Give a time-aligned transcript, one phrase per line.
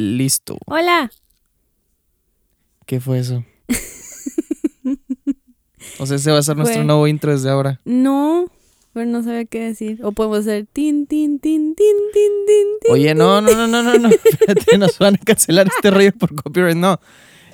[0.00, 0.56] Listo.
[0.66, 1.10] Hola.
[2.86, 3.44] ¿Qué fue eso?
[5.98, 7.80] o sea, ese va a ser nuestro nuevo intro desde ahora.
[7.84, 8.46] No,
[8.94, 10.00] pero no sabía qué decir.
[10.02, 12.92] O podemos hacer tin, tin, tin, tin, tin, tin, tin.
[12.92, 14.08] Oye, no, no, no, no, no, no.
[14.24, 16.76] Espérate, nos van a cancelar este rollo por copyright.
[16.76, 16.98] No.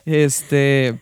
[0.05, 1.01] Este.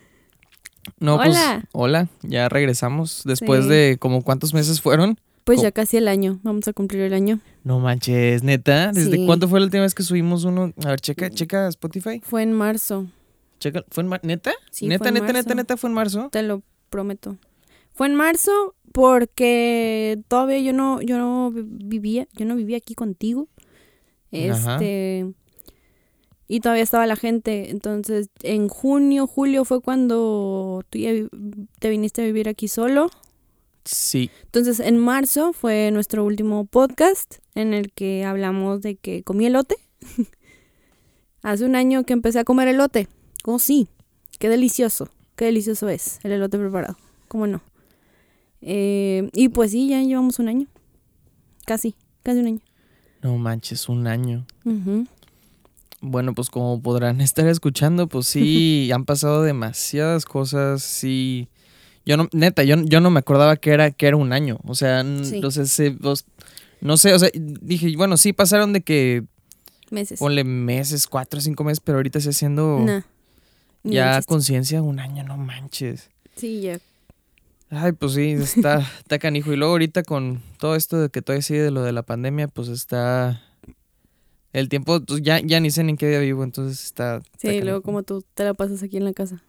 [0.98, 1.36] No, pues.
[1.36, 1.64] Hola.
[1.72, 2.08] Hola.
[2.22, 3.20] Ya regresamos.
[3.24, 3.70] Después Sí.
[3.70, 5.20] de como cuántos meses fueron.
[5.44, 6.40] Pues ya casi el año.
[6.42, 7.40] Vamos a cumplir el año.
[7.64, 8.92] No manches, neta.
[8.92, 9.26] ¿Desde Sí.
[9.26, 10.72] cuánto fue la última vez que subimos uno?
[10.84, 12.20] A ver, checa, checa Spotify.
[12.24, 13.06] Fue en marzo,
[13.60, 13.84] Checa.
[13.90, 14.52] ¿Fue en mar- ¿Neta?
[14.70, 15.54] Sí, neta, fue en neta, neta, marzo.
[15.54, 16.28] neta, fue en marzo.
[16.32, 17.36] te lo prometo.
[17.92, 22.94] Fue en marzo porque todavía yo no, yo no vi- vivía, yo no vivía aquí
[22.94, 23.48] contigo.
[24.32, 24.74] Ajá.
[24.74, 25.32] Este.
[26.48, 27.70] Y todavía estaba la gente.
[27.70, 31.10] Entonces, en junio, julio fue cuando tú ya
[31.78, 33.10] te viniste a vivir aquí solo.
[33.84, 34.30] Sí.
[34.44, 39.76] Entonces, en marzo fue nuestro último podcast en el que hablamos de que comí elote.
[41.42, 43.08] Hace un año que empecé a comer elote.
[43.44, 43.88] Oh, sí.
[44.38, 45.10] Qué delicioso.
[45.36, 46.96] Qué delicioso es el elote preparado.
[47.28, 47.62] ¿Cómo no?
[48.60, 50.66] Eh, y pues sí, ya llevamos un año.
[51.66, 52.60] Casi, casi un año.
[53.22, 54.46] No manches, un año.
[54.64, 55.06] Ujú.
[56.00, 61.48] Bueno, pues como podrán estar escuchando, pues sí, han pasado demasiadas cosas, sí.
[62.06, 64.58] Yo no, neta, yo, yo no me acordaba que era, que era un año.
[64.64, 65.40] O sea, Sí.
[65.66, 66.24] se- os-
[66.80, 69.24] no sé, o sea, dije, bueno, sí pasaron de que
[69.90, 70.18] Meses.
[70.18, 73.00] ponle meses, cuatro o cinco meses, pero ahorita se haciendo Nah,
[73.84, 76.10] ya conciencia un año, no manches.
[76.36, 76.78] Sí, ya.
[77.70, 79.52] Ay, pues sí, está, está canijo.
[79.52, 82.48] Y luego ahorita con todo esto de que todavía sigue de lo de la pandemia,
[82.48, 83.40] pues está...
[84.52, 87.16] El tiempo, pues ya, ya ni sé ni en qué día vivo, entonces está...
[87.16, 87.82] está Sí, luego canijo.
[87.82, 89.42] como tú te la pasas aquí en la casa.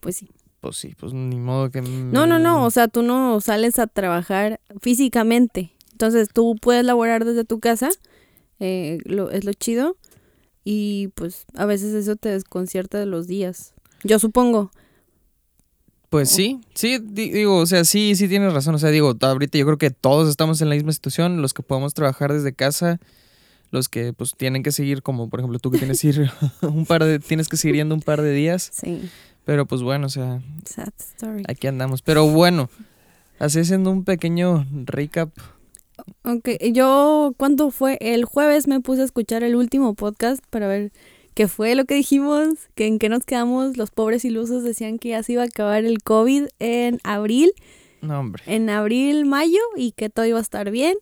[0.00, 0.30] Pues sí.
[0.66, 1.80] Pues sí, pues ni modo que...
[1.80, 5.72] No, no, no, o sea, tú no sales a trabajar físicamente.
[5.92, 7.88] Entonces tú puedes laborar desde tu casa,
[8.60, 9.96] eh, lo, es lo chido,
[10.64, 13.74] y pues a veces eso te desconcierta de los días.
[14.02, 14.70] Yo supongo.
[16.10, 18.74] Pues sí, sí, di- digo, o sea, sí, sí tienes razón.
[18.74, 21.62] O sea, digo, ahorita yo creo que todos estamos en la misma situación, los que
[21.62, 23.00] podemos trabajar desde casa,
[23.70, 26.30] los que pues tienen que seguir, como por ejemplo tú que tienes que ir
[26.62, 29.08] un par de, tienes que seguir yendo un par de días, Sí,
[29.46, 31.44] pero pues bueno, o sea, sad story.
[31.48, 32.02] aquí andamos.
[32.02, 32.68] Pero bueno,
[33.38, 35.30] así haciendo un pequeño recap.
[36.24, 40.92] Ok, yo cuando fue el jueves me puse a escuchar el último podcast para ver
[41.34, 43.76] qué fue lo que dijimos, que en qué nos quedamos.
[43.76, 47.52] Los pobres ilusos decían que ya se iba a acabar el COVID en abril,
[48.02, 48.42] No, hombre.
[48.46, 50.96] en abril, mayo y que todo iba a estar bien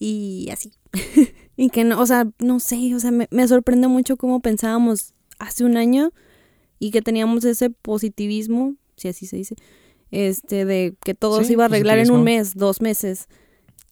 [0.00, 0.72] y así.
[1.56, 5.14] y que no, o sea, no sé, o sea, me, me sorprende mucho cómo pensábamos
[5.38, 6.10] hace un año
[6.78, 9.56] y que teníamos ese positivismo, si así se dice,
[10.10, 13.26] este, de que todo Sí, se iba a arreglar en un mes, dos meses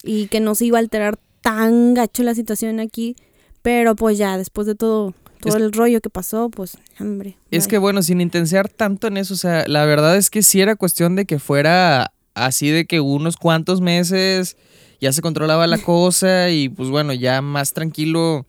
[0.03, 3.17] y que no se iba a alterar tan gacho la situación aquí,
[3.63, 7.37] pero pues ya, después de todo, todo Es- el rollo que pasó, pues, hombre.
[7.51, 10.61] Es que bueno, sin intensiar tanto en eso, o sea, la verdad es que sí
[10.61, 14.57] era cuestión de que fuera así de que unos cuantos meses
[15.01, 18.47] ya se controlaba la cosa y pues bueno, ya más tranquilo,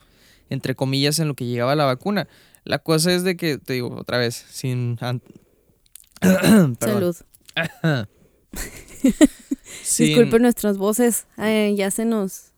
[0.49, 2.27] entre comillas, en lo que llegaba la vacuna.
[2.67, 4.97] La cosa es de que, te digo otra vez, sin...
[6.79, 7.15] Salud.
[9.83, 12.51] Sin- Disculpen nuestras voces, eh, ya se nos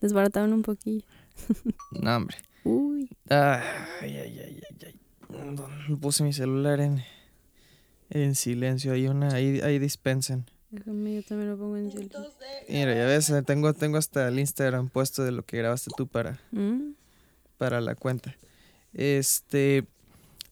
[0.00, 1.04] desbarataron un poquillo.
[1.92, 2.36] No, hombre.
[2.64, 3.08] Uy.
[3.28, 3.60] Ay,
[4.02, 5.96] ay, ay, ay, ay.
[6.00, 7.02] Puse mi celular en,
[8.10, 8.92] en silencio.
[8.92, 10.46] Hay una, ahí, ahí dispensen.
[10.70, 12.26] Déjame, yo también lo pongo en silencio.
[12.68, 16.06] Mira, ya ves, eh, tengo, tengo hasta el Instagram puesto de lo que grabaste tú
[16.08, 16.92] para, Mm,
[17.58, 18.34] para la cuenta.
[18.96, 19.84] Este.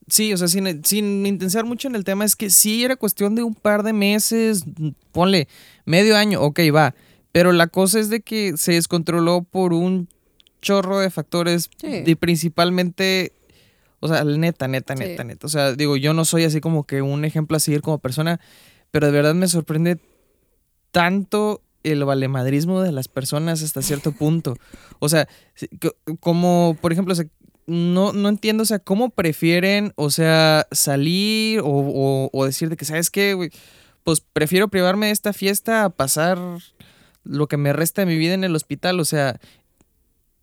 [0.06, 3.34] Sí, o sea, sin, sin intensiar mucho en el tema, es que sí era cuestión
[3.34, 4.64] de un par de meses,
[5.12, 5.48] ponle
[5.86, 6.94] medio año, ok, va.
[7.32, 10.08] Pero la cosa es de que se descontroló por un
[10.60, 12.02] chorro de factores Sí.
[12.04, 13.32] y principalmente,
[14.00, 15.02] o sea, neta, neta, Sí.
[15.04, 15.46] neta, neta.
[15.46, 18.40] O sea, digo, yo no soy así como que un ejemplo a seguir como persona,
[18.90, 19.98] pero de verdad me sorprende
[20.90, 24.56] tanto el valemadrismo de las personas hasta cierto punto.
[24.98, 25.28] O sea,
[26.20, 27.14] como, por ejemplo,
[27.66, 32.76] no, no entiendo, o sea, cómo prefieren, o sea, salir o, o, o decir de
[32.76, 33.50] que, ¿sabes qué, güey?
[34.02, 36.38] Pues prefiero privarme de esta fiesta a pasar
[37.24, 39.00] lo que me resta de mi vida en el hospital.
[39.00, 39.40] O sea,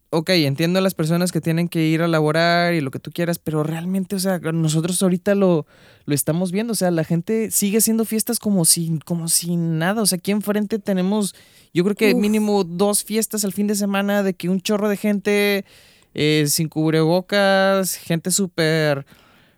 [0.09, 3.11] ok, entiendo a las personas que tienen que ir a laborar y lo que tú
[3.11, 5.65] quieras, pero realmente, o sea, nosotros ahorita lo,
[6.05, 6.73] lo estamos viendo.
[6.73, 10.01] O sea, la gente sigue haciendo fiestas como si, como si nada.
[10.01, 11.33] O sea, aquí enfrente tenemos,
[11.73, 12.19] yo creo que Uf.
[12.19, 15.65] mínimo dos fiestas al fin de semana de que un chorro de gente
[16.13, 19.05] eh, sin cubrebocas, gente súper...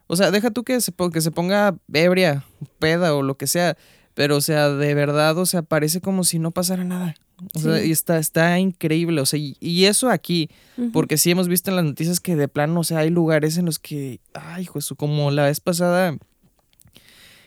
[0.08, 2.46] O sea, deja tú que se, que se ponga ebria,
[2.80, 3.78] peda o lo que sea.
[4.14, 7.16] Pero, o sea, de verdad, o sea, parece como si no pasara nada.
[7.56, 9.22] O sea, y está, está increíble.
[9.22, 10.50] O sea, y, y eso aquí,
[10.92, 13.66] porque sí hemos visto en las noticias que de plano, o sea, hay lugares en
[13.66, 16.16] los que, ay, Jesús, como la vez pasada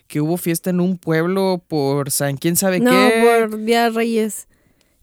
[0.09, 3.47] que hubo fiesta en un pueblo por San quién sabe No, qué.
[3.49, 4.49] por Día Reyes.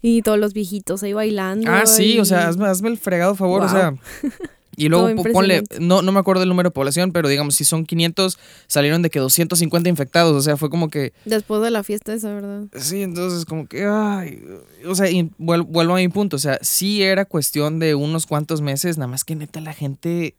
[0.06, 1.70] Y todos los viejitos ahí bailando.
[1.70, 3.94] Ah, sí, o sea, hazme, hazme el fregado favor, o sea.
[4.76, 7.86] Y luego ponle, no, no me acuerdo el número de población, pero digamos, si son
[7.86, 12.12] 500, salieron de que 250 infectados, o sea, fue como que, Después de la fiesta
[12.12, 12.64] esa, ¿verdad?
[12.76, 14.42] sí, entonces como que, ay,
[14.84, 18.26] o sea, y vuel- vuelvo a mi punto, o sea, sí era cuestión de unos
[18.26, 20.34] cuantos meses, nada más que neta la gente,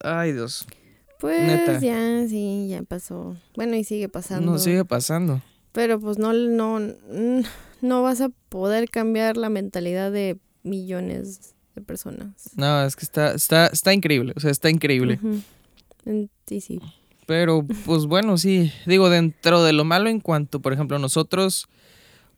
[0.00, 0.66] ay Dios,
[1.20, 1.78] Pues Neta.
[1.78, 3.36] ya, sí, ya pasó.
[3.54, 4.50] Bueno, y sigue pasando.
[4.50, 5.40] no sigue pasando.
[5.70, 6.80] Pero pues no, no,
[7.80, 12.50] no vas a poder cambiar la mentalidad de millones de personas.
[12.56, 15.18] No, es que está, está, está increíble, o sea, está increíble.
[16.46, 16.80] Sí, sí.
[17.26, 21.68] Pero, pues bueno, sí, digo, dentro de lo malo en cuanto, por ejemplo, nosotros,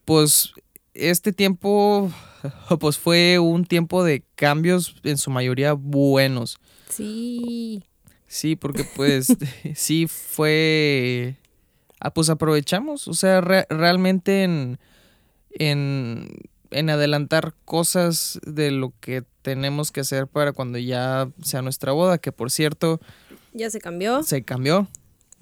[0.05, 0.53] pues
[0.95, 2.11] este tiempo,
[2.81, 6.59] pues fue un tiempo de cambios en su mayoría buenos.
[6.89, 7.85] Sí.
[8.27, 9.29] Sí, porque pues
[9.75, 11.37] sí fue,
[12.01, 14.79] ah, pues aprovechamos, o sea, re- realmente en,
[15.59, 16.29] en,
[16.71, 22.19] en adelantar cosas de lo que tenemos que hacer para cuando ya sea nuestra boda,
[22.19, 23.01] que por cierto,
[23.53, 24.23] ¿Ya se cambió?
[24.23, 24.89] se cambió.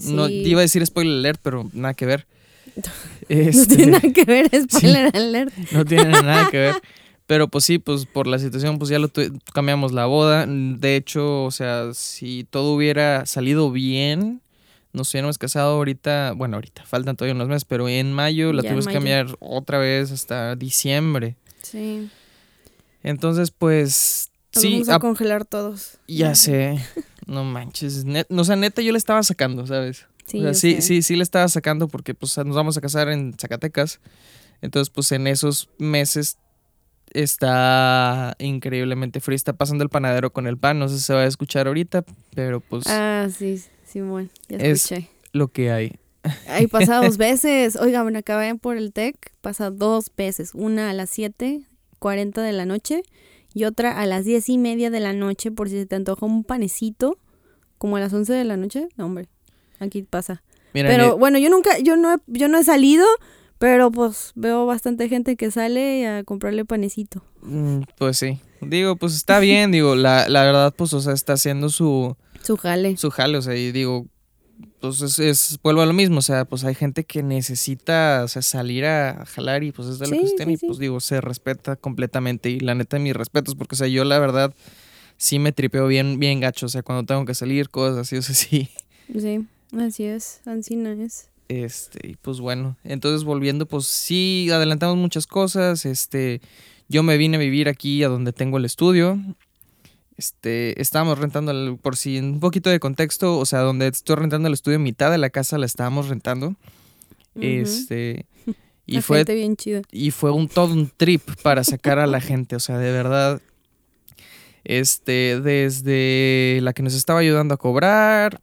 [0.05, 0.43] No, Sí.
[0.47, 2.27] iba a decir spoiler alert, pero nada que ver.
[2.77, 2.83] No
[3.29, 5.53] Este, tiene nada que ver, spoiler alert.
[5.73, 6.75] no tiene nada que ver.
[7.27, 9.11] Pero pues sí, pues por la situación, pues ya lo
[9.53, 10.47] cambiamos la boda.
[10.47, 14.43] De hecho, o sea, si todo hubiera salido bien,
[14.97, 18.87] nos hubiéramos casado ahorita, bueno, ahorita, faltan todavía unos meses, pero en mayo la tuvimos
[18.89, 21.37] que cambiar otra vez hasta diciembre.
[21.63, 22.09] Sí.
[23.03, 25.99] Entonces, pues Nos sí, vamos a congelar todos.
[26.09, 26.81] ya sé.
[27.27, 30.07] No manches, net- o sea, neta yo le estaba sacando, ¿sabes?
[30.27, 30.83] Sí, o sea, yo sí, sé.
[30.83, 34.01] sí, sí le estaba sacando porque pues nos vamos a casar en Zacatecas.
[34.63, 36.39] Entonces, pues en esos meses
[37.13, 39.37] está increíblemente frío.
[39.37, 40.79] Está pasando el panadero con el pan.
[40.79, 42.05] No sé si se va a escuchar ahorita,
[42.35, 45.09] pero pues Ah, sí, Simón, ya Es- escuché.
[45.33, 45.93] lo que hay.
[46.49, 47.77] Ahí pasa dos veces.
[47.77, 50.51] Oigan, acá vayan por el TEC, pasa dos veces.
[50.55, 53.03] Una a las 7.40 de la noche
[53.55, 56.27] y otra a las diez y media de la noche por si se te antoja
[56.27, 57.19] un panecito,
[57.79, 58.89] como a las 11 de la noche.
[58.97, 59.29] No, hombre,
[59.79, 60.43] aquí pasa.
[60.75, 63.07] Mira, pero bueno, yo nunca, yo no he, yo no he salido,
[63.59, 67.23] pero pues veo bastante gente que sale a comprarle panecito.
[67.43, 68.41] mm, pues sí.
[68.61, 72.57] Digo, pues está bien, digo, la, la verdad, pues, o sea, está haciendo su, Su
[72.57, 72.97] jale.
[72.97, 74.07] su jale, o sea, y digo,
[74.81, 78.29] pues es, es- vuelvo a lo mismo, o sea, pues hay gente que necesita, o
[78.29, 80.67] sea, salir a jalar y pues es de lo Sí, que estén sí, y sí.
[80.67, 84.19] pues digo, se respeta completamente y la neta mis respetos, porque o sea, yo la
[84.19, 84.55] verdad
[85.19, 88.23] sí me tripeo bien, bien gacho, o sea, cuando tengo que salir, cosas así, o
[88.23, 88.69] sea, sí.
[89.19, 89.47] Sí,
[89.79, 91.29] así es, Ancina es.
[91.49, 96.41] Este, y pues bueno, entonces volviendo, pues sí, adelantamos muchas cosas, este,
[96.89, 99.19] yo me vine a vivir aquí a donde tengo el estudio,
[100.17, 104.49] este, estábamos rentando, el- por si un poquito de contexto, o sea, donde estoy rentando
[104.49, 106.55] el estudio, mitad de la casa la estábamos rentando,
[107.41, 108.27] este,
[108.87, 109.83] y La fue, gente bien chida.
[109.93, 113.41] y fue un todo un trip para sacar a la gente, o sea, de verdad,
[114.65, 118.41] este, desde la que nos estaba ayudando a cobrar,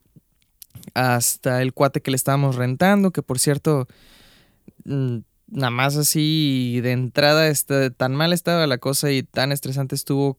[0.94, 3.88] hasta el cuate que le estábamos rentando, que por cierto,
[4.86, 5.18] mm,
[5.48, 10.38] nada más así de entrada, este, tan mal estaba la cosa y tan estresante estuvo,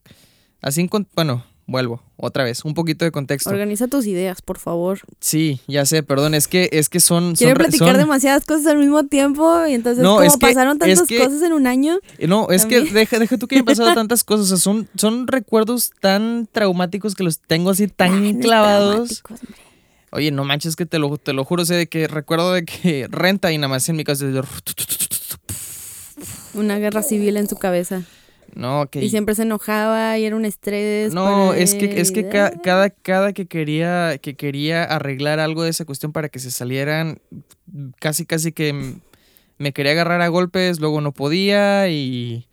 [0.63, 3.51] así, bueno, vuelvo, otra vez, un poquito de contexto.
[3.51, 5.01] Organiza tus ideas, por favor.
[5.21, 7.35] Sí, ya sé, perdón, es que, es que son...
[7.37, 10.75] re- platicar son- demasiadas cosas al mismo tiempo y entonces No, como es que- pasaron
[10.83, 11.99] es tantas que- cosas en un año.
[12.19, 14.47] Eh, No, es que deja, deja tú que hayan pasado tantas cosas.
[14.47, 19.23] O sea, son, son recuerdos tan traumáticos que los tengo así tan Ay, clavados.
[20.13, 23.09] Oye, no manches que te lo, te lo juro, sé de que recuerdo de que
[23.11, 24.25] renta y nada más en mi casa.
[26.55, 28.03] Una guerra civil en su cabeza.
[28.55, 31.13] No, que Y siempre se enojaba y era un estrés.
[31.13, 35.63] no, para es que, es que ca- cada, cada que quería, que quería arreglar algo
[35.65, 37.19] de esa cuestión para que se salieran,
[38.01, 38.95] casi casi que
[39.59, 42.47] me quería agarrar a golpes, luego no podía y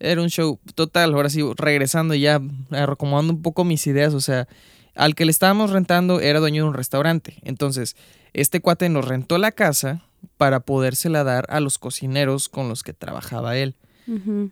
[0.00, 1.14] era un show total.
[1.14, 2.40] Ahora sí, regresando y ya,
[2.70, 4.48] acomodando un poco mis ideas, o sea,
[4.94, 7.36] al que le estábamos rentando era dueño de un restaurante.
[7.42, 7.96] Entonces,
[8.32, 10.02] este cuate nos rentó la casa
[10.36, 13.74] para podérsela dar a los cocineros con los que trabajaba él.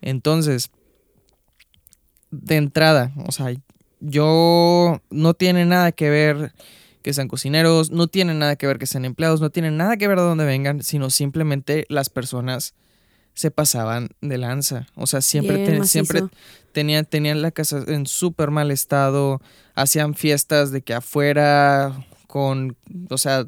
[0.02, 0.70] Entonces,
[2.30, 3.52] de entrada, o sea,
[4.00, 6.52] yo no tiene nada que ver
[7.02, 10.06] que sean cocineros, no tiene nada que ver que sean empleados, no tiene nada que
[10.08, 12.74] ver de dónde vengan, sino simplemente las personas
[13.34, 14.86] se pasaban de lanza.
[14.96, 15.92] O sea, siempre, Bien ten- macizo.
[15.92, 16.22] siempre
[16.72, 19.40] tenían, tenían la casa en súper mal estado,
[19.74, 22.76] hacían fiestas de que afuera, con,
[23.08, 23.46] o sea,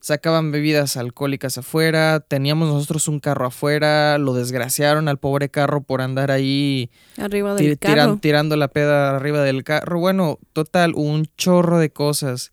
[0.00, 6.00] sacaban bebidas alcohólicas afuera, teníamos nosotros un carro afuera, lo desgraciaron al pobre carro por
[6.00, 8.18] andar ahí Arriba del carro.
[8.20, 10.00] tirando la peda arriba del carro.
[10.00, 12.52] Bueno, total, un chorro de cosas.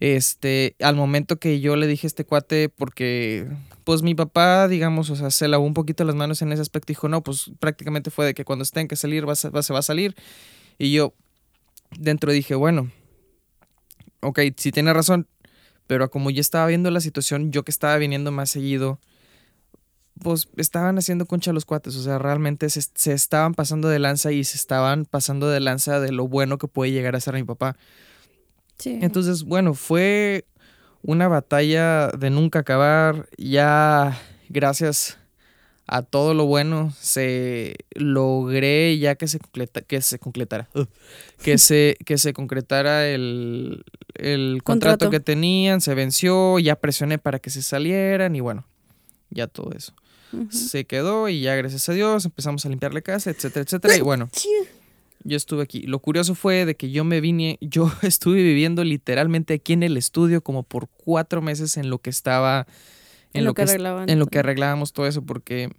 [0.00, 3.46] Este, al momento que yo le dije a este cuate, porque,
[3.84, 6.88] pues mi papá, digamos, o sea, se lavó un poquito las manos en ese aspecto,
[6.88, 9.82] dijo, no, pues prácticamente fue de que cuando estén que salir, va, se va a
[9.82, 10.16] salir.
[10.76, 11.14] Y yo,
[11.98, 12.90] dentro dije, bueno,
[14.20, 15.28] ok, sí tiene razón,
[15.86, 18.98] pero como ya estaba viendo la situación, yo que estaba viniendo más seguido,
[20.22, 24.32] pues estaban haciendo concha los cuates, o sea, realmente se, se estaban pasando de lanza
[24.32, 27.44] y se estaban pasando de lanza de lo bueno que puede llegar a ser mi
[27.44, 27.76] papá.
[28.78, 28.98] Sí.
[29.02, 30.46] Entonces, bueno, fue
[31.02, 33.28] una batalla de nunca acabar.
[33.36, 35.18] Ya, gracias
[35.86, 40.84] a todo lo bueno, se logré ya que se completa, que se concretara, uh,
[41.42, 45.10] que se, que se concretara el, el contrato, Contrato.
[45.10, 48.66] que tenían, se venció, ya presioné para que se salieran y bueno,
[49.30, 49.92] ya todo eso.
[50.50, 53.96] Se quedó y ya gracias a Dios empezamos a limpiar la casa, etcétera, etcétera.
[53.96, 54.28] Y bueno,
[55.22, 55.82] yo estuve aquí.
[55.82, 59.96] Lo curioso fue de que yo me vine, yo estuve viviendo literalmente aquí en el
[59.96, 62.66] estudio como por cuatro meses en lo que estaba,
[63.34, 64.30] en, lo, que, es- arreglaban en lo todo.
[64.30, 65.70] que arreglábamos todo eso, porque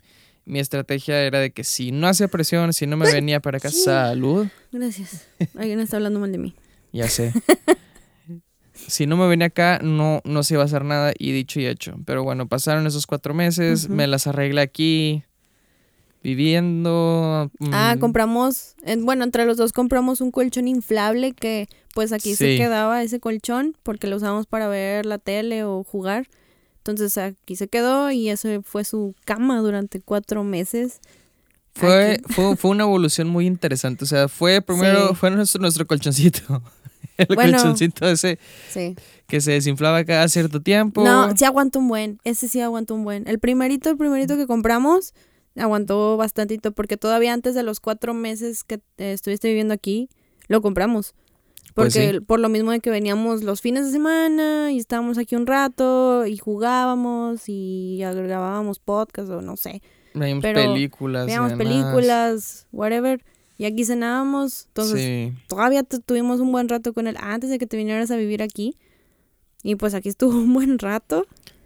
[0.46, 3.72] mi estrategia era de que si no hacía presión, si no me venía para acá,
[3.72, 5.28] salud, Gracias.
[5.56, 6.54] Alguien está hablando mal de mí.
[6.92, 7.34] ya sé.
[8.88, 11.66] Si no me venía acá, no, no se iba a hacer nada y dicho y
[11.66, 11.96] hecho.
[12.06, 15.24] Pero bueno, pasaron esos cuatro meses, me las arreglé aquí,
[16.22, 17.52] viviendo.
[17.72, 22.36] Ah, mm, compramos, eh, bueno, entre los dos compramos un colchón inflable que pues aquí
[22.36, 26.28] se quedaba ese colchón porque lo usábamos para ver la tele o jugar.
[26.88, 31.00] Entonces aquí se quedó y eso fue su cama durante cuatro meses.
[31.74, 34.04] Fue, fue, fue una evolución muy interesante.
[34.06, 35.16] O sea, fue primero, Sí.
[35.16, 36.62] fue nuestro, nuestro colchoncito.
[37.18, 37.58] El Bueno.
[37.58, 38.38] colchoncito ese
[38.70, 38.96] Sí.
[39.28, 41.04] que se desinflaba cada cierto tiempo.
[41.04, 42.20] No, sí aguantó un buen.
[42.24, 43.28] Ese sí aguantó un buen.
[43.28, 45.14] El primerito, el primerito que compramos,
[45.58, 50.10] aguantó bastantito porque todavía antes de los cuatro meses que eh, estuviste viviendo aquí,
[50.48, 51.14] lo compramos.
[51.76, 52.20] Pues Porque sí.
[52.22, 56.26] por lo mismo de que veníamos los fines de semana y estábamos aquí un rato
[56.26, 59.82] y jugábamos y grabábamos podcast o no sé.
[60.14, 61.26] Veíamos pero películas.
[61.26, 63.24] Veíamos películas, whatever.
[63.58, 64.68] Y aquí cenábamos.
[64.68, 65.34] Entonces sí.
[65.48, 68.42] todavía tu- tuvimos un buen rato con él antes de que te vinieras a vivir
[68.42, 68.78] aquí.
[69.62, 71.26] Y pues aquí estuvo un buen rato.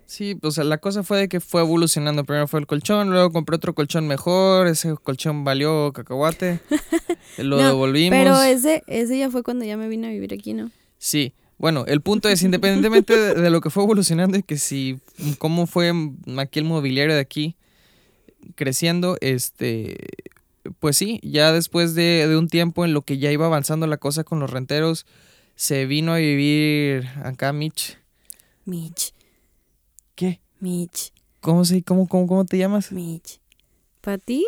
[0.09, 2.23] Sí, o sea, la cosa fue de que fue evolucionando.
[2.23, 4.65] Primero fue el colchón, luego compré otro colchón mejor.
[4.65, 6.61] Ese colchón valió cacahuate.
[7.37, 8.17] Lo No, devolvimos.
[8.17, 10.71] Pero ese, ese ya fue cuando ya me vine a vivir aquí, ¿no?
[10.97, 14.97] Sí, bueno, el punto es, independientemente de, de lo que fue evolucionando y que si,
[15.37, 15.93] cómo fue
[16.39, 17.55] aquí el mobiliario de aquí
[18.55, 19.95] creciendo, este,
[20.79, 23.97] pues sí, ya después de, de un tiempo en lo que ya iba avanzando la
[23.97, 25.05] cosa con los renteros,
[25.53, 27.99] se vino a vivir acá Mitch.
[28.65, 29.13] Mitch.
[30.59, 31.11] Mitch,
[31.41, 32.91] ¿Cómo, se, cómo, cómo, cómo te llamas?
[32.91, 33.39] Mitch.
[34.01, 34.45] ¿Para ti?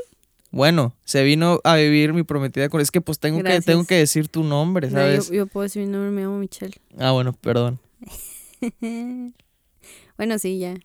[0.51, 2.81] Bueno, se vino a vivir mi prometida con...
[2.81, 5.29] Es que pues tengo, que, tengo que decir tu nombre, No, ¿sabes?
[5.29, 6.75] yo, yo puedo decir mi nombre, me llamo Michelle.
[6.97, 7.79] Ah, bueno, perdón.
[10.17, 10.75] bueno, sí, ya.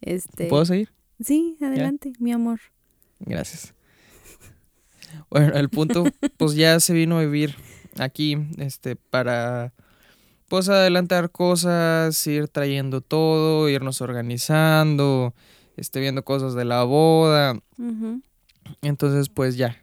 [0.00, 0.46] Este.
[0.48, 0.92] ¿Puedo seguir?
[1.22, 2.60] Sí, adelante, mi amor.
[3.20, 3.72] Gracias.
[5.30, 6.04] Bueno, el punto,
[6.36, 7.54] pues ya se vino a vivir
[7.98, 9.72] aquí, este, para,
[10.48, 15.34] pues adelantar cosas, ir trayendo todo, irnos organizando,
[15.76, 17.58] este, viendo cosas de la boda.
[18.82, 19.76] Entonces, pues ya,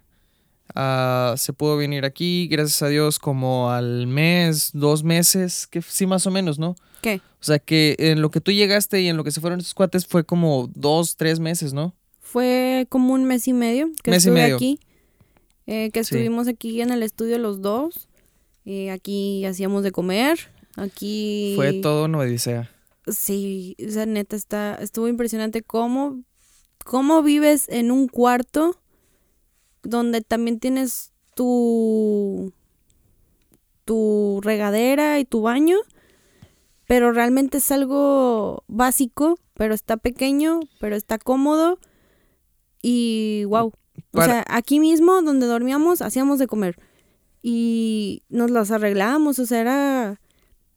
[0.75, 6.05] ah, se pudo venir aquí, gracias a Dios, como al mes, dos meses, que sí,
[6.05, 6.75] más o menos, ¿no?
[7.01, 7.21] ¿Qué?
[7.39, 9.73] O sea, que en lo que tú llegaste y en lo que se fueron esos
[9.73, 11.93] cuates fue como dos, tres meses, ¿no?
[12.21, 14.55] Fue como un mes y medio que Mes y medio.
[14.55, 14.79] aquí.
[15.65, 16.15] eh, que Sí.
[16.15, 18.07] estuvimos aquí en el estudio los dos.
[18.65, 20.39] Eh, aquí hacíamos de comer.
[20.75, 21.53] Aquí.
[21.55, 22.69] Fue todo una odisea.
[23.07, 26.23] Sí, o sea, neta, está, estuvo impresionante cómo,
[26.85, 28.79] cómo vives en un cuarto
[29.83, 32.53] donde también tienes tu,
[33.83, 35.77] tu regadera y tu baño,
[36.87, 41.79] pero realmente es algo básico, pero está pequeño, pero está cómodo
[42.81, 43.73] y wow.
[44.13, 46.77] O sea, aquí mismo donde dormíamos hacíamos de comer
[47.43, 50.19] y nos las arreglábamos, o sea, era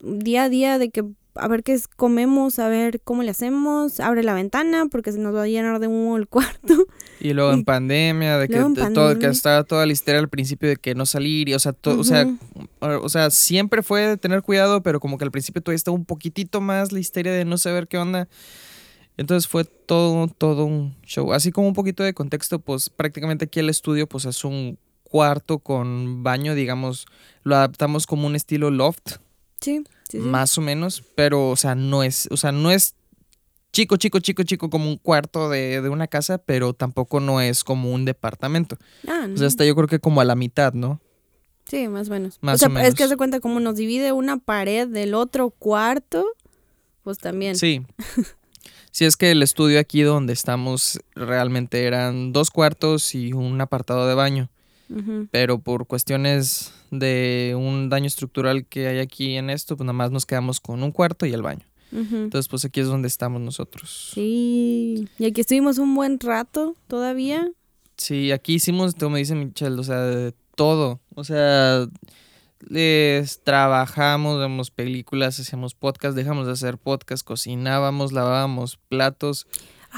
[0.01, 1.05] día a día de que
[1.39, 5.35] a ver qué comemos, a ver cómo le hacemos, abre la ventana porque se nos
[5.35, 6.87] va a llenar de humo el cuarto.
[7.21, 8.59] Y luego en pandemia, de que,
[8.95, 11.73] todo, que estaba toda la histeria al principio de que no salir, y, o sea,
[11.73, 12.39] to- o, sea, Ujú.
[12.81, 15.95] o o sea, siempre fue de tener cuidado, pero como que al principio todavía estaba
[15.95, 18.29] un poquitito más la histeria de no saber qué onda.
[19.19, 21.33] Entonces fue todo, todo un show.
[21.33, 24.79] Así como un poquito de contexto, pues prácticamente aquí el estudio pues es un
[25.17, 27.07] cuarto con baño, digamos,
[27.43, 29.17] lo adaptamos como un estilo loft.
[29.61, 30.19] Sí, sí, sí.
[30.19, 32.95] más o menos, pero, o sea, no es, o sea, no es
[33.73, 37.65] chico, chico, chico, chico como un cuarto de, de una casa, pero tampoco no es
[37.65, 38.77] como un departamento.
[39.09, 39.47] Ah, O sea, no.
[39.47, 41.01] está yo creo que como a la mitad, ¿no?
[41.69, 42.39] Sí, más o menos.
[42.43, 42.95] Más o sea, o es menos.
[42.95, 46.27] que hace cuenta como nos divide una pared del otro cuarto,
[47.03, 47.57] pues también.
[47.57, 47.83] Sí.
[48.93, 54.09] Sí, es que el estudio aquí donde estamos realmente eran dos cuartos y un apartado
[54.09, 54.49] de baño,
[55.31, 60.11] Pero por cuestiones de un daño estructural que hay aquí en esto, pues nada más
[60.11, 61.67] nos quedamos con un cuarto y el baño.
[61.93, 64.11] Entonces, pues aquí es donde estamos nosotros.
[64.13, 65.09] Sí.
[65.19, 67.49] Y aquí estuvimos un buen rato todavía.
[67.97, 71.01] Sí, aquí hicimos, como dice Michelle, o sea, de todo.
[71.15, 71.87] O sea,
[72.69, 79.47] les trabajamos, vemos películas, hacíamos podcast, dejamos de hacer podcast, cocinábamos, lavábamos platos.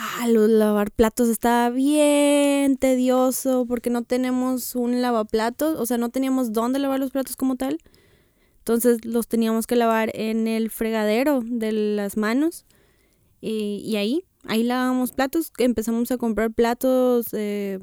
[0.00, 5.98] Ah, lo de lavar platos está bien tedioso porque no tenemos un lavaplatos, o sea,
[5.98, 7.80] no teníamos dónde lavar los platos como tal.
[8.58, 12.64] Entonces los teníamos que lavar en el fregadero de las manos
[13.40, 15.50] y, y ahí, ahí lavábamos platos.
[15.58, 17.80] Empezamos a comprar platos, eh,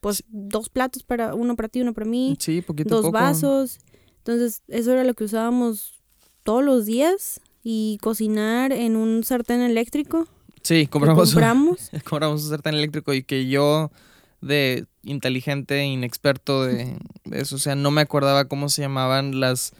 [0.00, 3.12] pues dos platos para uno para ti, uno para mí, Sí, poquito dos poco.
[3.12, 3.78] vasos.
[4.18, 6.02] Entonces eso era lo que usábamos
[6.42, 10.28] todos los días y cocinar en un sartén eléctrico.
[10.64, 11.90] Sí, compramos, compramos.
[12.08, 13.92] compramos un sartén eléctrico y que yo
[14.40, 19.72] de inteligente, inexperto de, de eso, o sea, no me acordaba cómo se llamaban las...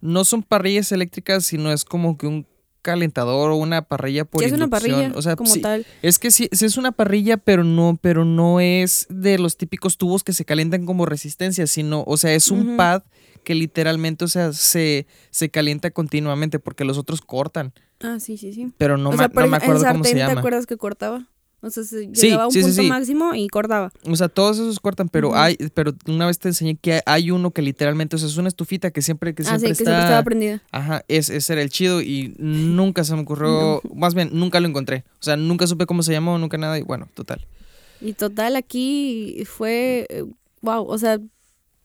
[0.00, 2.46] No son parrillas eléctricas, sino es como que un
[2.82, 4.92] calentador o una parrilla por Sí, es una inducción.
[4.92, 5.86] parrilla o sea, como sí, tal.
[6.02, 9.96] Es que sí, sí es una parrilla, pero no, pero no es de los típicos
[9.96, 12.76] tubos que se calientan como resistencia, sino, o sea, es un Ujú.
[12.76, 13.02] pad
[13.44, 18.52] que literalmente, o sea, se, se calienta continuamente porque los otros cortan, Ah, sí, sí,
[18.52, 18.72] sí.
[18.76, 20.40] pero no, o me, sea, no pero me acuerdo cómo se ¿te llama.
[20.40, 21.28] acuerdas que cortaba?
[21.60, 22.88] O sea, se Sí, llegaba a un sí, punto sí.
[22.88, 23.90] máximo y cortaba.
[24.06, 27.52] O sea, todos esos cortan, pero hay, pero una vez te enseñé que hay uno
[27.52, 29.84] que literalmente, o sea, es una estufita que siempre, que ah, siempre que está.
[29.84, 30.62] siempre estaba prendida.
[30.72, 34.68] Ajá, es, ese era el chido y nunca se me ocurrió, más bien, nunca lo
[34.68, 35.04] encontré.
[35.20, 37.46] O sea, nunca supe cómo se llamó, nunca nada, y bueno, total.
[38.02, 40.06] Y total, aquí fue,
[40.60, 41.18] wow, o sea,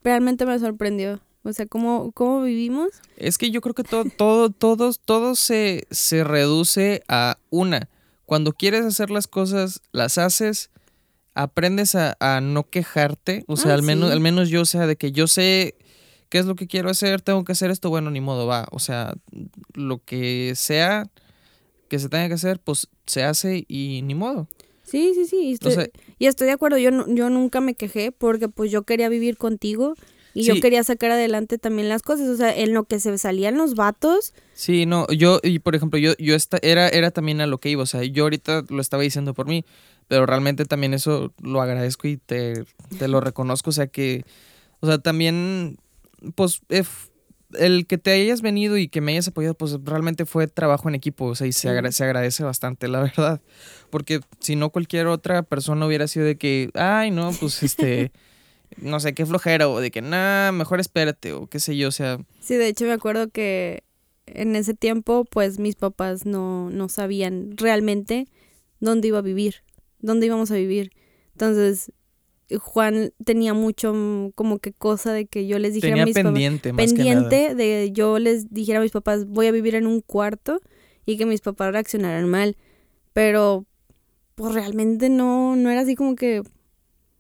[0.04, 1.22] realmente me sorprendió.
[1.50, 2.90] O sea, cómo, cómo vivimos.
[3.18, 7.90] Es que yo creo que todo, todo, todos, todo se, se reduce a una.
[8.26, 10.70] Cuando quieres hacer las cosas, las haces,
[11.34, 13.44] aprendes a, a no quejarte.
[13.48, 14.14] O sea, Ah, al menos, sí.
[14.14, 15.76] al menos yo, o sea, de que yo sé
[16.30, 18.68] qué es lo que quiero hacer, tengo que hacer esto, bueno, ni modo, va.
[18.72, 19.16] O sea,
[19.74, 21.10] lo que sea
[21.88, 24.48] que se tenga que hacer, pues se hace y ni modo.
[24.84, 25.38] Sí, sí, sí.
[25.50, 25.88] Y estoy, O sea,
[26.20, 29.96] y estoy de acuerdo, yo, yo nunca me quejé porque pues yo quería vivir contigo
[30.40, 32.28] y yo quería sacar adelante también las cosas.
[32.30, 35.98] O sea, en lo que se salían los vatos, Sí, no, yo, y por ejemplo,
[36.00, 38.82] yo, yo esta, era, era también a lo que iba, o sea, yo ahorita lo
[38.82, 39.64] estaba diciendo por mí,
[40.10, 42.66] pero realmente también eso lo agradezco y te,
[42.98, 44.26] te lo reconozco, o sea que,
[44.82, 45.78] o sea, también,
[46.36, 47.08] pues, if-
[47.58, 50.94] el que te hayas venido y que me hayas apoyado, pues realmente fue trabajo en
[50.96, 53.42] equipo, o sea, y se, agra- se agradece bastante, la verdad,
[53.90, 58.12] porque si no cualquier otra persona hubiera sido de que, ay, no, pues, este,
[58.78, 61.92] no sé, qué flojera, o de que, nah, mejor espérate, o qué sé yo, o
[61.92, 63.84] sea, Sí, de hecho me acuerdo que
[64.26, 68.28] en ese tiempo pues mis papás no, no sabían realmente
[68.80, 69.64] dónde iba a vivir,
[70.00, 70.92] dónde íbamos a vivir.
[71.32, 71.92] Entonces
[72.58, 76.16] Juan tenía mucho mm, como que cosa de que yo les dijera tenía a mis
[76.16, 77.30] papás, pendiente, más que nada.
[77.30, 80.60] pendiente de yo les dijera a mis papás voy a vivir en un cuarto
[81.06, 82.58] y que mis papás reaccionaran mal.
[83.14, 83.66] Pero
[84.36, 86.42] pues realmente no, no era así como que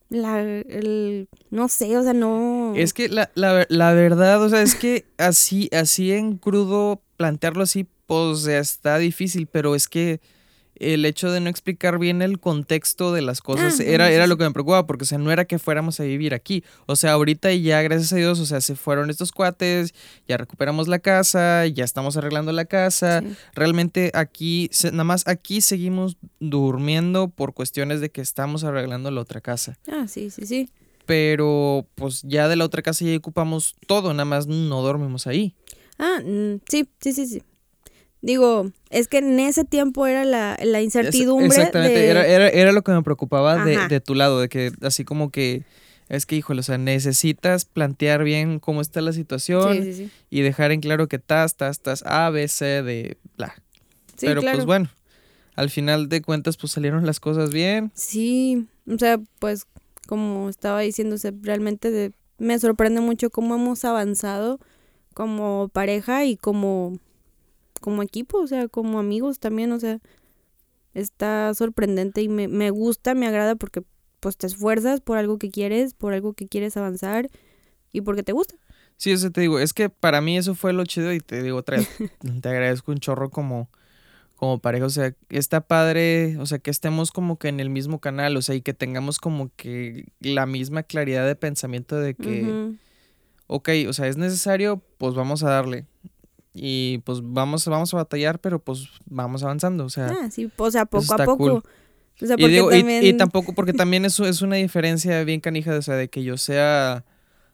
[0.10, 2.74] la, el, no sé, o sea, no...
[2.76, 7.64] Es que la, la, la verdad, o sea, es que así, así en crudo plantearlo
[7.64, 10.20] así, pues está difícil, pero es que
[10.80, 14.38] el hecho de no explicar bien el contexto de las cosas Ah, era, era lo
[14.38, 16.64] que me preocupaba, porque o sea, no era que fuéramos a vivir aquí.
[16.86, 19.94] O sea, ahorita ya, gracias a Dios, o sea, se fueron estos cuates,
[20.28, 23.22] ya recuperamos la casa, ya estamos arreglando la casa.
[23.22, 23.28] Sí.
[23.54, 29.22] Realmente aquí, se- nada más aquí seguimos durmiendo por cuestiones de que estamos arreglando la
[29.22, 29.78] otra casa.
[29.88, 30.70] Ah, sí, sí, sí.
[31.06, 35.56] Pero pues ya de la otra casa ya ocupamos todo, nada más no dormimos ahí.
[35.98, 37.44] Ah, mm, sí, sí, sí, sí.
[38.22, 42.08] Digo, es que en ese tiempo era la, la Es- incertidumbre Exactamente, de...
[42.10, 45.30] era, era, era lo que me preocupaba de, de tu lado, de que así como
[45.32, 45.64] que,
[46.10, 50.12] es que híjole, o sea, necesitas plantear bien cómo está la situación Sí, sí, sí.
[50.30, 53.56] y dejar en claro que tas, tas, tas, A, B, C, de bla.
[54.20, 54.58] Pero claro.
[54.58, 54.90] pues bueno,
[55.56, 57.90] al final de cuentas pues salieron las cosas bien.
[57.96, 59.66] Sí, o sea, pues
[60.08, 64.60] como estaba diciéndose, realmente de- me sorprende mucho cómo hemos avanzado
[65.14, 66.98] como pareja y como,
[67.80, 70.00] como equipo, o sea, como amigos también, o sea,
[70.94, 73.84] está sorprendente y me, me gusta, me agrada porque
[74.20, 77.30] pues te esfuerzas por algo que quieres, por algo que quieres avanzar
[77.92, 78.56] y porque te gusta.
[78.98, 81.58] Sí, eso te digo, es que para mí eso fue lo chido y te digo
[81.58, 81.90] otra vez,
[82.42, 83.70] te agradezco un chorro como,
[84.36, 88.00] como pareja, o sea, está padre, o sea, que estemos como que en el mismo
[88.00, 92.74] canal, o sea, y que tengamos como que la misma claridad de pensamiento de que,
[93.48, 95.86] ok, o sea, es necesario, pues vamos a darle.
[96.62, 100.08] Y pues vamos, vamos a batallar, pero pues vamos avanzando, o sea.
[100.10, 101.38] Ah, sí, o sea, poco a poco.
[101.38, 101.52] cool.
[102.22, 103.06] O sea, Y, porque digo, y- también...
[103.06, 106.36] y, tampoco, porque también eso es una diferencia bien canija, o sea, de que yo
[106.38, 107.06] sea,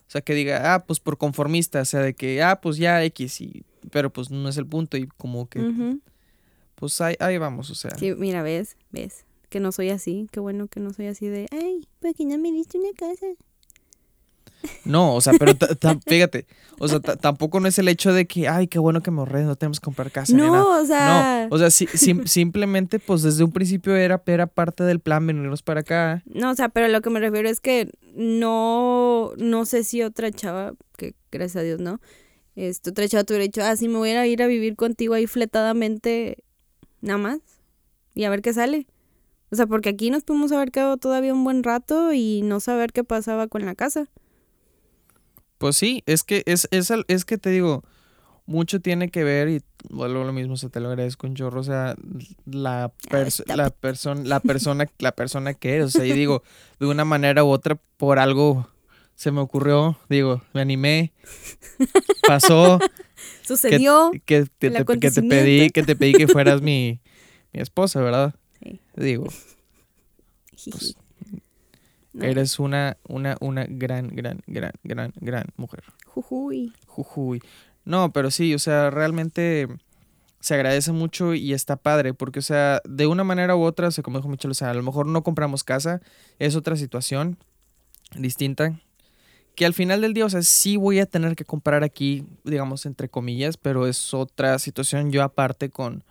[0.08, 3.04] o sea, que diga, ah, pues por conformista, o sea, de que, ah, pues ya
[3.04, 5.98] X, y, pero pues no es el punto, y como que,
[6.74, 7.92] pues ahí, ahí vamos, o sea.
[7.96, 11.46] Sí, mira, ves, ves, que no soy así, qué bueno que no soy así de,
[11.52, 13.26] ay, ¿por qué no me diste una casa?
[14.84, 15.52] No, o sea, pero
[16.06, 16.46] fíjate,
[16.78, 19.18] o sea, ta- tampoco no es el hecho de que, ay, qué bueno que me
[19.20, 20.32] ahorré, no tenemos que comprar casa.
[20.32, 20.58] ni nada.
[20.58, 24.46] No, o sea, No, o sea, sí- sim- simplemente, pues desde un principio era, era
[24.46, 26.22] parte del plan venirnos para acá.
[26.26, 30.30] no, o sea, pero lo que me refiero es que no, no sé si otra
[30.30, 32.00] chava, que gracias a Dios, ¿no?
[32.54, 35.14] Este, otra chava te hubiera dicho, ah, sí, me voy a ir a vivir contigo
[35.14, 36.38] ahí fletadamente,
[37.00, 37.38] nada más,
[38.14, 38.86] y a ver qué sale.
[39.50, 42.92] O sea, porque aquí nos pudimos haber quedado todavía un buen rato y no saber
[42.92, 44.08] qué pasaba con la casa.
[45.58, 47.82] Pues sí, es que es, es, es que te digo,
[48.46, 51.60] mucho tiene que ver y vuelvo a lo mismo, se te lo agradezco un chorro,
[51.60, 51.96] o sea,
[52.44, 52.92] la,
[53.56, 56.42] la persona, la persona, la persona que eres, o sea, y digo,
[56.78, 58.68] de una manera u otra, por algo
[59.14, 61.12] se me ocurrió, digo, me animé,
[62.26, 62.78] pasó,
[63.42, 64.10] Sucedió.
[64.24, 67.00] que te, te- que te pedí, que te pedí que fueras mi,
[67.52, 68.34] mi esposa, ¿verdad?
[68.62, 68.80] Sí.
[68.96, 69.24] Digo,
[70.70, 70.96] pues,
[72.16, 72.24] No.
[72.24, 75.84] eres una, una, una gran, gran, gran, gran, gran mujer.
[76.06, 76.72] Jujuy.
[76.86, 77.42] Jujuy.
[77.84, 79.68] No, pero sí, o sea, realmente
[80.40, 83.90] se agradece mucho y está padre, porque, o sea, de una manera u otra, o
[83.90, 86.00] sea, como dijo Michelle, o sea, a lo mejor no compramos casa,
[86.38, 87.36] es otra situación
[88.16, 88.80] distinta,
[89.54, 92.86] que al final del día, o sea, sí voy a tener que comprar aquí, digamos,
[92.86, 96.02] entre comillas, pero es otra situación yo aparte con,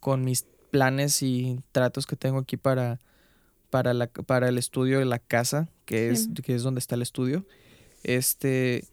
[0.00, 2.98] con mis planes y tratos que tengo aquí para,
[3.70, 6.28] para, la, para el estudio de la casa, que, Sí.
[6.34, 7.46] es, que es donde está el estudio.
[8.02, 8.84] Este,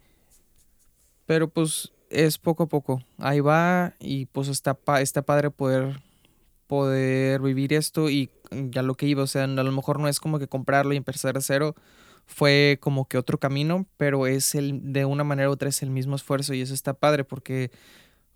[1.25, 3.03] pero pues es poco a poco.
[3.17, 5.99] Ahí va y pues está, está padre poder,
[6.67, 10.19] poder vivir esto y ya lo que iba, o sea, a lo mejor no es
[10.19, 11.75] como que comprarlo y empezar de cero.
[12.25, 15.89] Fue como que otro camino, pero es el, de una manera u otra es el
[15.89, 17.71] mismo esfuerzo y eso está padre porque,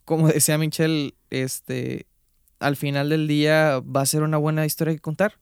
[0.05, 2.05] como decía Michelle, este,
[2.59, 5.33] al final del día va a ser una buena historia que contar.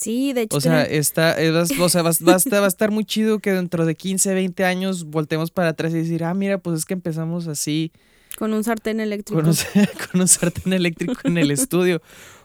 [0.00, 0.56] Sí, de hecho.
[0.56, 3.52] O sea, está, eh, o sea, va, a estar, va a estar muy chido que
[3.52, 6.94] dentro de 15, 20 años voltemos para atrás y decir, ah, mira, pues es que
[6.94, 7.92] empezamos así
[8.38, 9.42] con un sartén eléctrico.
[9.42, 9.54] con un,
[10.10, 12.00] con un sartén eléctrico en el estudio.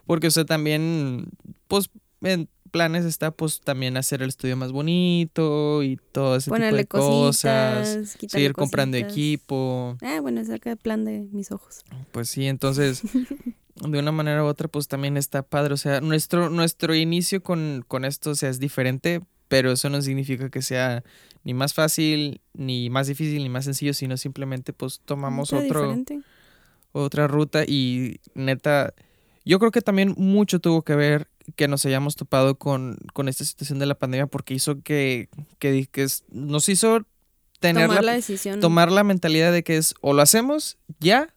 [0.06, 1.30] Porque, o sea, también,
[1.70, 1.90] pues,
[2.22, 6.98] en planes está, pues, también hacer el estudio más bonito y todo ese Ponerle tipo
[6.98, 7.96] de cosas.
[8.08, 8.32] cositas.
[8.32, 9.98] Seguir comprando equipo.
[10.02, 11.86] Ah, bueno, es acá el plan de mis ojos.
[12.12, 13.02] Pues sí, entonces,
[13.76, 15.74] de una manera u otra, pues también está padre.
[15.74, 20.02] O sea, nuestro, nuestro inicio con, con esto, o sea, es diferente, pero eso no
[20.02, 21.02] significa que sea
[21.46, 26.20] ni más fácil, ni más difícil, ni más sencillo, sino simplemente, pues, tomamos otro, diferente.
[26.92, 28.94] otra ruta y neta,
[29.46, 33.46] yo creo que también mucho tuvo que ver que nos hayamos topado con, con esta
[33.46, 35.30] situación de la pandemia porque hizo que,
[35.60, 37.06] que, que es- nos hizo
[37.60, 38.60] tener Tomar la, la decisión.
[38.60, 41.34] tomar la mentalidad de que es o lo hacemos ya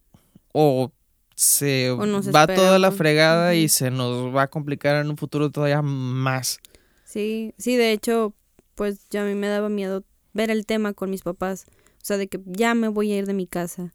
[0.53, 0.93] o
[1.35, 1.99] se O
[2.33, 6.59] va toda la fregada y se nos va a complicar en un futuro todavía más.
[7.05, 8.35] Sí, sí, de hecho,
[8.75, 11.67] pues ya a mí me daba miedo ver el tema con mis papás.
[11.69, 13.95] O sea, de que ya me voy a ir de mi casa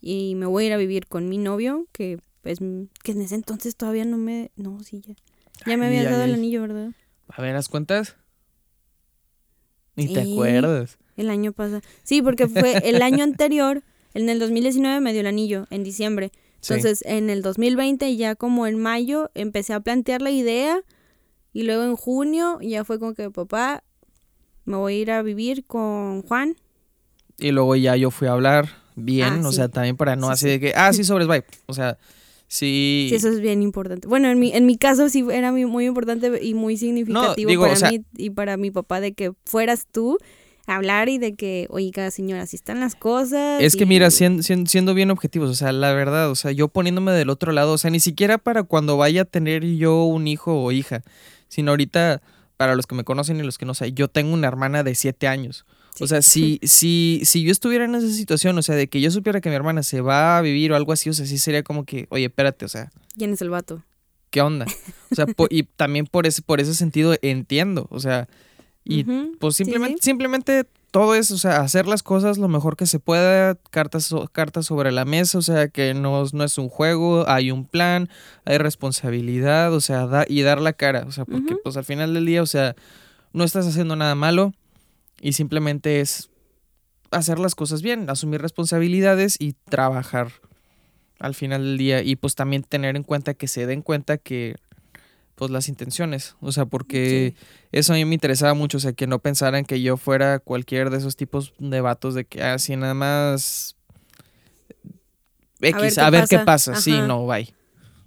[0.00, 2.58] y me voy a ir a vivir con mi novio, que pues
[3.02, 4.50] que en ese entonces todavía no me...
[4.56, 5.14] No, sí, ya.
[5.66, 6.90] Ya me habías ay, dado el anillo, ¿verdad?
[7.28, 8.16] A ver, ¿las cuentas?
[9.96, 10.98] Ni te acuerdas.
[11.16, 11.80] El año pasado.
[12.02, 13.82] Sí, porque fue el año anterior,
[14.14, 16.32] en el 2019 me dio el anillo, en diciembre.
[16.60, 16.74] Sí.
[16.74, 20.82] Entonces, en el 2020, ya como en mayo, empecé a plantear la idea.
[21.52, 23.82] Y luego en junio, ya fue como que, papá,
[24.64, 26.56] me voy a ir a vivir con Juan.
[27.38, 29.56] Y luego ya yo fui a hablar bien, Ah, o sí.
[29.56, 30.48] sea, también para no Sí, así sí.
[30.50, 31.44] de que, ah, sí, sobres, bye.
[31.66, 31.98] O sea,
[32.50, 33.06] sí.
[33.08, 34.08] Sí, eso es bien importante.
[34.08, 37.74] Bueno, en mi, en mi caso sí era muy, importante y muy significativo digo, para
[37.74, 40.18] o sea- mí y para mi papá de que fueras tú
[40.66, 43.62] a hablar y de que, oiga, señora, así están las cosas.
[43.62, 47.12] Es que mira, siendo, siendo bien objetivos, o sea, la verdad, o sea, yo poniéndome
[47.12, 50.62] del otro lado, o sea, ni siquiera para cuando vaya a tener yo un hijo
[50.62, 51.02] o hija,
[51.48, 52.20] sino ahorita,
[52.56, 54.94] para los que me conocen y los que no sé, yo tengo una hermana de
[54.94, 55.64] siete años.
[55.96, 56.04] Sí.
[56.04, 59.10] O sea, si, si, si yo estuviera en esa situación, o sea, de que yo
[59.10, 61.62] supiera que mi hermana se va a vivir o algo así, o sea, sí sería
[61.62, 63.82] como que, oye, espérate, o sea, ¿Quién es el vato?
[64.30, 64.66] ¿qué onda?
[65.10, 68.28] O sea, po- y también por ese, por ese sentido entiendo, o sea,
[68.84, 69.04] y
[69.38, 70.04] pues simplemente, sí.
[70.10, 74.66] simplemente todo es, o sea, hacer las cosas lo mejor que se pueda, cartas, cartas
[74.66, 78.08] sobre la mesa, o sea, que no, no es un juego, hay un plan,
[78.44, 82.14] hay responsabilidad, o sea, da- y dar la cara, o sea, porque pues al final
[82.14, 82.74] del día, o sea,
[83.32, 84.52] no estás haciendo nada malo
[85.20, 86.30] y simplemente es
[87.10, 90.32] hacer las cosas bien, asumir responsabilidades y trabajar
[91.18, 94.56] al final del día y pues también tener en cuenta que se den cuenta que
[95.34, 97.34] pues las intenciones, o sea, porque
[97.72, 100.90] eso a mí me interesaba mucho, o sea, que no pensaran que yo fuera cualquier
[100.90, 103.74] de esos tipos de vatos de que así nada más
[105.62, 106.72] X, a ver, qué qué pasa.
[106.72, 107.46] pasa, sí, no, bye.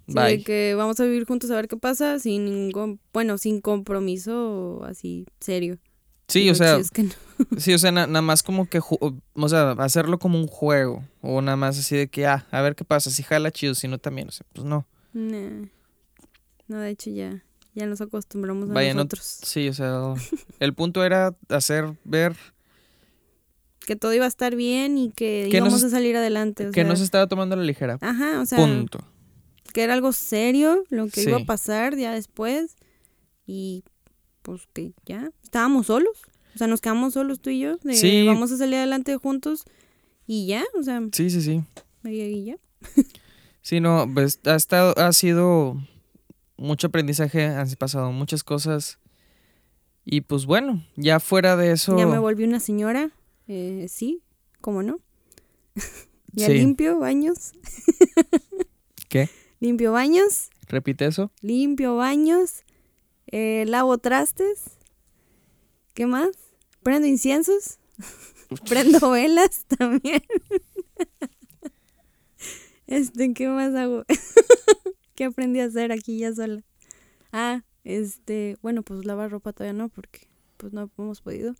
[0.06, 0.44] Sí, Bye.
[0.44, 5.26] que vamos a vivir juntos a ver qué pasa sin ningún, bueno, sin compromiso así
[5.40, 5.78] serio.
[6.28, 7.10] Sí, o sea, si es que no.
[7.58, 11.40] sí, o sea, na- nada más como que, o sea, hacerlo como un juego, o
[11.42, 13.98] nada más así de que, ah, a ver qué pasa, si jala chido, si no
[13.98, 14.86] también, o sea, pues no.
[15.12, 15.66] Nah.
[16.66, 19.24] No, de hecho ya, ya nos acostumbramos a Vaya, no- nosotros.
[19.42, 20.14] Sí, o sea,
[20.60, 22.34] el punto era hacer ver
[23.86, 26.68] Que todo iba a estar bien y que Que no íbamos a salir adelante.
[26.68, 27.98] o que no sea, se estaba tomando la ligera.
[28.00, 29.00] Ajá, o sea, Punto.
[29.74, 32.76] que era algo serio lo que iba a pasar ya después.
[33.46, 33.84] Y
[34.44, 36.12] pues que ya estábamos solos.
[36.54, 37.78] O sea, nos quedamos solos tú y yo.
[37.78, 38.26] De Sí.
[38.26, 39.64] vamos a salir adelante juntos.
[40.26, 41.62] Y ya, o sea, Sí, sí, sí.
[42.04, 42.56] y- ya.
[43.62, 45.76] Sí, no, pues ha estado, ha sido
[46.58, 48.98] mucho aprendizaje, han pasado muchas cosas.
[50.04, 51.96] Y pues bueno, ya fuera de eso.
[51.98, 53.10] Ya me volví una señora.
[53.48, 54.20] Eh, sí,
[54.60, 55.00] ¿cómo no?
[56.32, 56.52] ya Sí.
[56.54, 57.52] limpio baños.
[59.08, 59.28] ¿Qué?
[59.60, 60.50] Limpio baños.
[60.68, 61.30] Repite eso.
[61.40, 62.64] Limpio baños.
[63.36, 64.78] Eh, lavo trastes.
[65.92, 66.30] ¿Qué más?
[66.84, 67.80] Prendo inciensos.
[68.68, 70.22] Prendo velas también.
[72.86, 74.04] este, ¿qué más hago?
[75.16, 76.62] ¿Qué aprendí a hacer aquí ya sola?
[77.32, 81.56] Ah, este, bueno, pues lavar ropa todavía no, porque pues no hemos podido.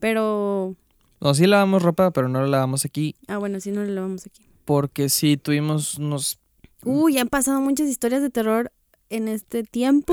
[0.00, 0.76] Pero,
[1.22, 3.16] No, sí lavamos ropa, pero no la lavamos aquí.
[3.28, 4.42] ah, bueno, sí no la lavamos aquí.
[4.66, 6.38] Porque sí tuvimos unos.
[6.84, 8.72] Uy, han pasado muchas historias de terror
[9.08, 10.12] en este tiempo.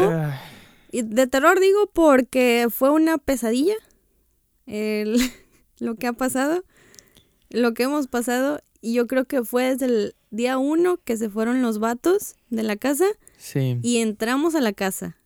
[0.96, 3.76] Y de terror digo porque fue una pesadilla
[4.66, 5.18] el-
[5.80, 6.64] lo que ha pasado,
[7.50, 8.62] lo que hemos pasado.
[8.80, 12.64] Y yo creo que fue desde el día uno que se fueron los vatos de
[12.64, 13.78] la casa sí.
[13.82, 15.18] y entramos a la casa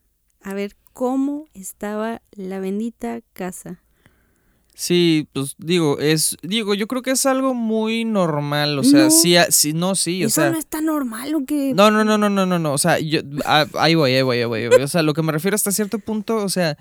[0.42, 3.84] a ver cómo estaba la bendita casa.
[4.82, 6.38] Sí, pues digo, es.
[6.42, 8.80] Digo, yo creo que es algo muy normal.
[8.80, 9.12] O sea, No.
[9.12, 10.24] sí, sí, no, sí.
[10.24, 10.52] O Eso sea.
[10.52, 11.74] no está normal o que...
[11.74, 12.72] No, no, no, no, no, no, no.
[12.72, 14.82] O sea, yo, ah, ahí voy, ahí voy, ahí voy, ahí voy.
[14.82, 16.78] O sea, lo que me refiero hasta cierto punto, o sea,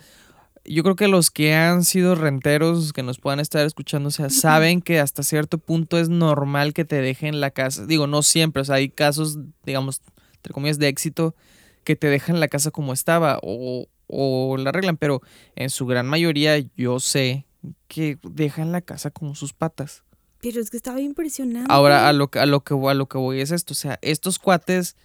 [0.64, 4.30] yo creo que los que han sido renteros, que nos puedan estar escuchando, o sea,
[4.30, 7.84] saben que hasta cierto punto es normal que te dejen la casa.
[7.84, 10.02] Digo, no siempre, o sea, hay casos, digamos,
[10.36, 11.34] entre comillas, de éxito
[11.82, 15.20] que te dejan la casa como estaba o, o la arreglan, pero
[15.56, 17.44] en su gran mayoría yo sé
[17.88, 20.02] que dejan la casa como sus patas.
[20.40, 21.66] Pero es que estaba impresionante.
[21.72, 23.72] Ahora, a lo, que- a, lo que, voy- a lo que voy es esto.
[23.72, 24.96] O sea, estos cuates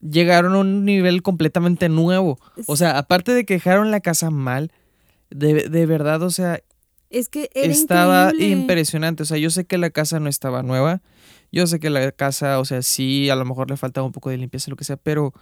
[0.00, 2.38] llegaron a un nivel completamente nuevo.
[2.66, 4.70] O sea, aparte de que dejaron la casa mal,
[5.30, 6.60] de, de verdad, o sea,
[7.08, 8.60] es que era estaba increíble.
[8.60, 9.22] impresionante.
[9.22, 11.00] O sea, yo sé que la casa no estaba nueva.
[11.52, 14.30] Yo sé que la casa, o sea, sí, a lo mejor le faltaba un poco
[14.30, 15.32] de limpieza, lo que sea, pero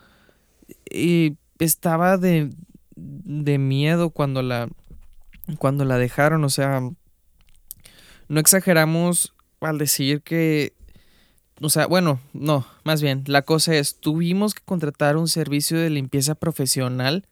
[0.90, 2.50] y estaba de,
[2.96, 4.68] de miedo cuando la,
[5.56, 6.44] cuando la dejaron.
[6.44, 6.80] O sea,
[8.28, 10.74] no exageramos al decir que,
[11.60, 15.90] o sea, bueno, no, más bien, la cosa es, tuvimos que contratar un servicio de
[15.90, 17.26] limpieza profesional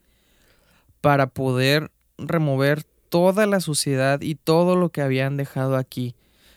[1.01, 6.15] para poder remover toda la suciedad y todo lo que habían dejado aquí.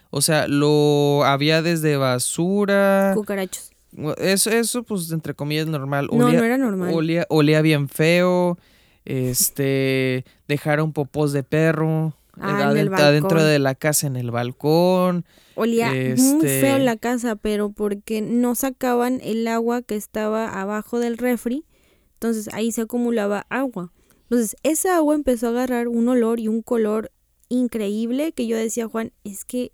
[0.09, 3.13] O sea, lo había desde basura.
[3.15, 3.71] Cucarachos.
[4.17, 6.09] Eso, eso pues, entre comillas, normal.
[6.11, 6.91] No, no era normal.
[6.93, 8.57] Olía, olía bien feo.
[9.05, 10.25] Este.
[10.47, 12.15] dejaron popós de perro.
[12.39, 15.25] Ah, adentro de la casa, en el balcón.
[15.55, 20.99] Olía muy Este- feo la casa, pero porque no sacaban el agua que estaba abajo
[20.99, 21.65] del refri,
[22.13, 23.91] entonces ahí se acumulaba agua.
[24.23, 27.11] Entonces esa agua empezó a agarrar un olor y un color
[27.49, 29.73] increíble que yo decía, Juan, es que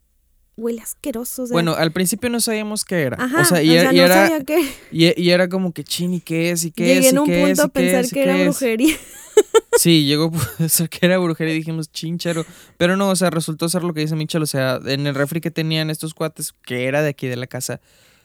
[0.58, 1.44] huele asqueroso.
[1.44, 3.24] o sea, bueno, al principio no sabíamos qué era.
[3.24, 4.68] ajá, o sea, y, no era- sabía qué.
[4.92, 6.66] y- y era como que chin, ¿y qué es?
[6.66, 7.14] ¿Y qué Llegué es?
[7.14, 7.46] en ¿Y un es?
[7.48, 8.96] punto ¿Y a pensar que era brujería.
[9.78, 12.44] Sí, llegó a pensar que era brujería y dijimos chinchero.
[12.78, 14.42] Pero no, o sea, resultó ser lo que dice Michel.
[14.42, 17.46] O sea, en el refri que tenían estos cuates, que era de aquí de la
[17.46, 17.80] casa,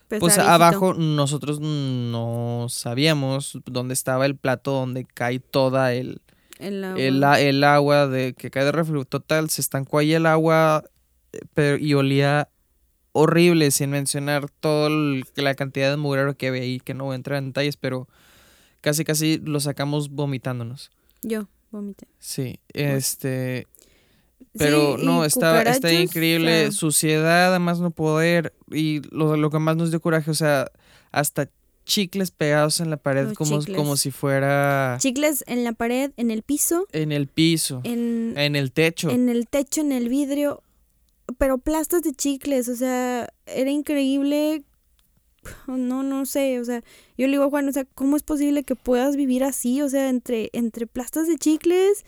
[0.09, 6.23] Pues, abajo nosotros no sabíamos dónde estaba el plato donde cae toda el,
[6.59, 7.41] El agua.
[7.41, 9.05] el, agua de que cae de refri.
[9.05, 10.85] Total, se estancó ahí el agua
[11.55, 12.49] pero, y olía
[13.13, 14.89] horrible, sin mencionar toda
[15.35, 18.09] la cantidad de mugrero que había ahí, que no voy a entrar en detalles, pero
[18.81, 20.91] casi casi lo sacamos vomitándonos.
[21.23, 22.07] Yo vomité.
[22.19, 23.67] Sí, este.
[24.59, 26.73] Pero Sí, no, está, está increíble.
[26.73, 28.53] Suciedad, además no poder.
[28.71, 30.71] Y lo, lo que más nos dio coraje, o sea,
[31.11, 31.49] hasta
[31.85, 33.77] chicles pegados en la pared Los como, chicles.
[33.77, 38.57] como si fuera Chicles en la pared, en el piso, en el piso, en, en
[38.57, 39.11] el techo.
[39.11, 40.63] en el techo, en el vidrio,
[41.39, 44.65] pero plastas de chicles, o sea, era increíble.
[45.67, 46.85] No, no sé, o sea,
[47.19, 49.83] yo le digo a Juan, o sea, ¿cómo es posible que puedas vivir así?
[49.83, 52.05] O sea, entre, entre plastas de chicles,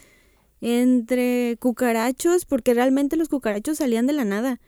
[0.61, 4.61] entre cucarachos, porque realmente los cucarachos salían de la nada.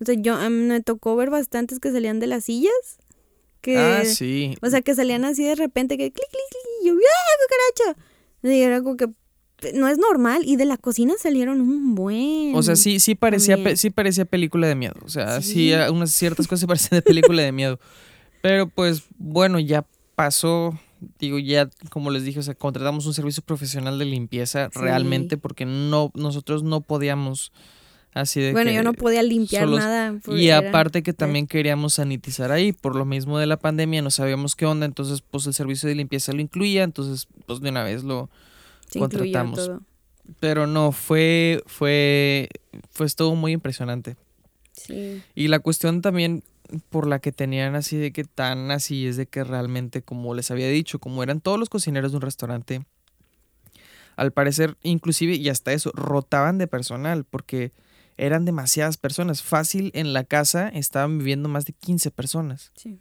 [0.00, 2.98] O sea, yo me tocó ver bastantes que salían de las sillas.
[3.60, 4.56] Que, Ah, sí.
[4.62, 8.06] O sea, que salían así de repente, que clic, clic, clic, y yo, ¡ah, cucaracha!
[8.42, 9.08] Y era como que
[9.72, 10.42] no es normal.
[10.44, 12.54] Y de la cocina salieron un buen.
[12.54, 14.94] O sea, sí, sí parecía, pe- sí parecía película de miedo.
[15.04, 17.78] O sea, sí, unas ciertas cosas parecían de película de miedo.
[18.42, 20.78] Pero pues, bueno, ya pasó.
[21.18, 24.80] Digo, ya, como les dije, o sea, contratamos un servicio profesional de limpieza Sí.
[24.80, 27.52] realmente porque no, nosotros no podíamos
[28.14, 30.14] así de Bueno, que- yo no podía limpiar solos- nada.
[30.28, 34.10] Y era- aparte que también queríamos sanitizar ahí, por lo mismo de la pandemia, no
[34.10, 37.82] sabíamos qué onda, entonces pues el servicio de limpieza lo incluía, entonces pues de una
[37.82, 38.30] vez lo...
[38.94, 39.58] se contratamos.
[39.58, 39.82] todo.
[40.40, 42.48] Pero no, fue, fue,
[42.90, 44.16] fue estuvo muy impresionante.
[44.72, 45.22] Sí.
[45.34, 46.42] Y la cuestión también
[46.88, 50.50] por la que tenían así de que tan así es de que realmente, como les
[50.50, 52.84] había dicho, como eran todos los cocineros de un restaurante,
[54.16, 57.72] al parecer, inclusive, y hasta eso, rotaban de personal, porque
[58.16, 59.42] eran demasiadas personas.
[59.42, 62.72] Fácil en la casa estaban viviendo más de 15 personas.
[62.76, 63.00] Sí.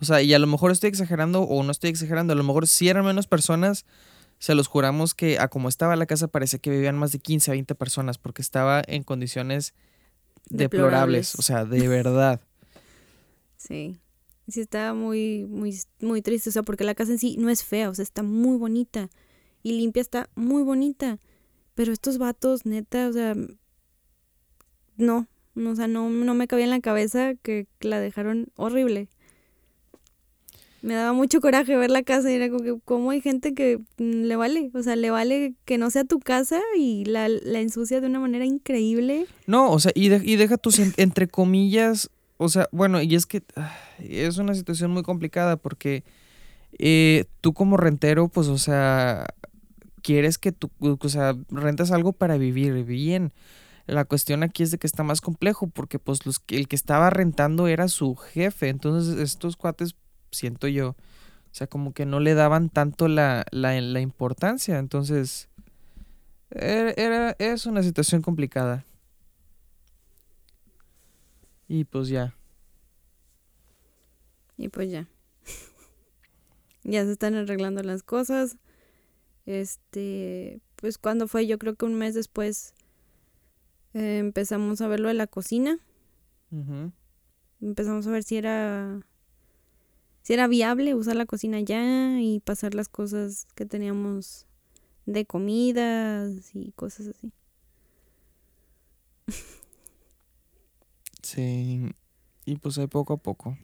[0.00, 2.66] O sea, y a lo mejor estoy exagerando o no estoy exagerando, a lo mejor
[2.66, 3.86] si eran menos personas,
[4.38, 7.50] se los juramos que a como estaba la casa parecía que vivían más de 15
[7.50, 9.74] a 20 personas, porque estaba en condiciones
[10.48, 11.34] deplorables, Deplorables.
[11.36, 12.40] o sea, de verdad.
[13.58, 13.96] Sí.
[14.48, 16.50] Sí, estaba muy, muy, muy triste.
[16.50, 19.08] O sea, porque la casa en sí no es fea, o sea, está muy bonita.
[19.64, 21.18] Y limpia está muy bonita.
[21.74, 23.34] Pero estos vatos, neta, o sea.
[24.96, 25.26] No.
[25.54, 29.08] no, O sea, no, no me cabía en la cabeza que la dejaron horrible.
[30.86, 33.78] Me daba mucho coraje ver la casa y era como que, ¿cómo hay gente que
[33.98, 34.70] mm, le vale?
[34.74, 38.20] O sea, le vale que no sea tu casa y la, la ensucia de una
[38.20, 39.26] manera increíble.
[39.46, 43.14] No, o sea, y, de- y deja tus en- entre comillas, o sea, bueno, y
[43.16, 43.42] es que
[43.98, 46.04] es una situación muy complicada porque
[46.78, 49.26] eh, tú como rentero, pues, o sea,
[50.02, 53.32] quieres que tú, o sea, rentas algo para vivir bien.
[53.86, 57.08] La cuestión aquí es de que está más complejo porque, pues, los, el que estaba
[57.10, 59.94] rentando era su jefe, entonces estos cuates,
[60.36, 60.96] siento yo, o
[61.52, 65.48] sea, como que no le daban tanto la, la, la importancia, entonces,
[66.50, 68.84] era, era- es una situación complicada.
[71.68, 72.34] Y pues ya.
[74.56, 75.08] Y pues ya.
[76.84, 78.56] ya se están arreglando las cosas.
[79.44, 82.74] Este, pues cuando fue, yo creo que un mes después
[83.94, 85.78] eh, empezamos a ver lo de la cocina.
[87.60, 89.00] Empezamos a ver si era
[90.26, 94.44] si era viable usar la cocina ya y pasar las cosas que teníamos
[95.04, 97.32] de comidas y cosas así.
[101.22, 101.94] Sí.
[102.44, 103.56] Y pues ahí poco a poco.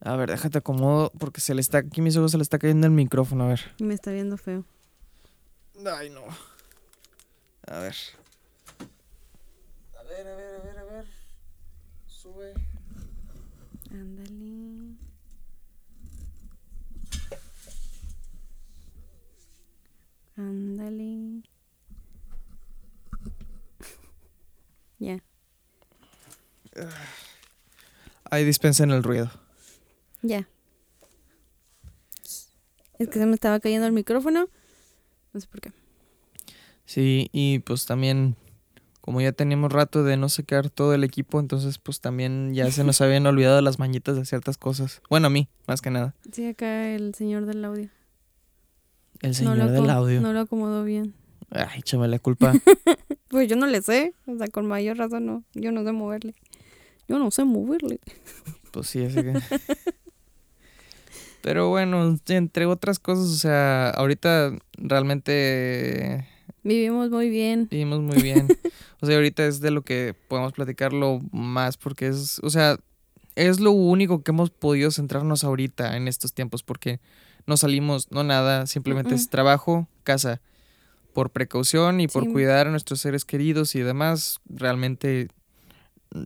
[0.00, 2.86] A ver, déjate acomodo porque se le está, aquí mis ojos se le está cayendo
[2.86, 3.74] el micrófono, a ver.
[3.78, 4.64] Me está viendo feo.
[5.84, 6.22] Ay, no.
[7.66, 7.96] A ver.
[9.98, 11.06] A ver, a ver, a ver, a ver.
[12.06, 12.54] Sube.
[13.94, 14.96] Ándale.
[20.36, 21.42] Ándale.
[25.00, 25.22] Ya.
[28.30, 29.30] Ahí dispensen el ruido.
[30.22, 30.48] Ya.
[32.98, 34.48] Es que se me estaba cayendo el micrófono.
[35.32, 35.72] No sé por qué.
[36.86, 38.36] Sí, y pues también,
[39.04, 42.84] como ya teníamos rato de no secar todo el equipo, entonces pues también ya se
[42.84, 45.02] nos habían olvidado las mañitas de ciertas cosas.
[45.10, 46.14] Bueno, a mí, más que nada.
[46.32, 47.90] Sí, acá el señor del audio.
[49.20, 50.22] El señor no del audio.
[50.22, 51.12] No lo acomodó bien.
[51.50, 52.54] Ay, échame la culpa.
[53.28, 54.14] Pues yo no le sé.
[54.26, 55.44] O sea, con mayor razón no.
[55.52, 56.34] Yo no sé moverle.
[57.06, 58.00] Yo no sé moverle.
[58.70, 59.34] Pues sí, así que.
[61.42, 66.26] Pero bueno, entre otras cosas, o sea, ahorita realmente
[66.64, 67.68] Vivimos muy bien.
[67.70, 68.48] vivimos muy bien.
[69.00, 72.78] O sea, ahorita es de lo que podemos platicarlo más porque es, o sea,
[73.34, 77.00] es lo único que hemos podido centrarnos ahorita en estos tiempos porque
[77.46, 80.40] no salimos, no nada, simplemente es trabajo, casa.
[81.12, 82.32] Por precaución y por Sí.
[82.32, 85.28] cuidar a nuestros seres queridos y demás, realmente,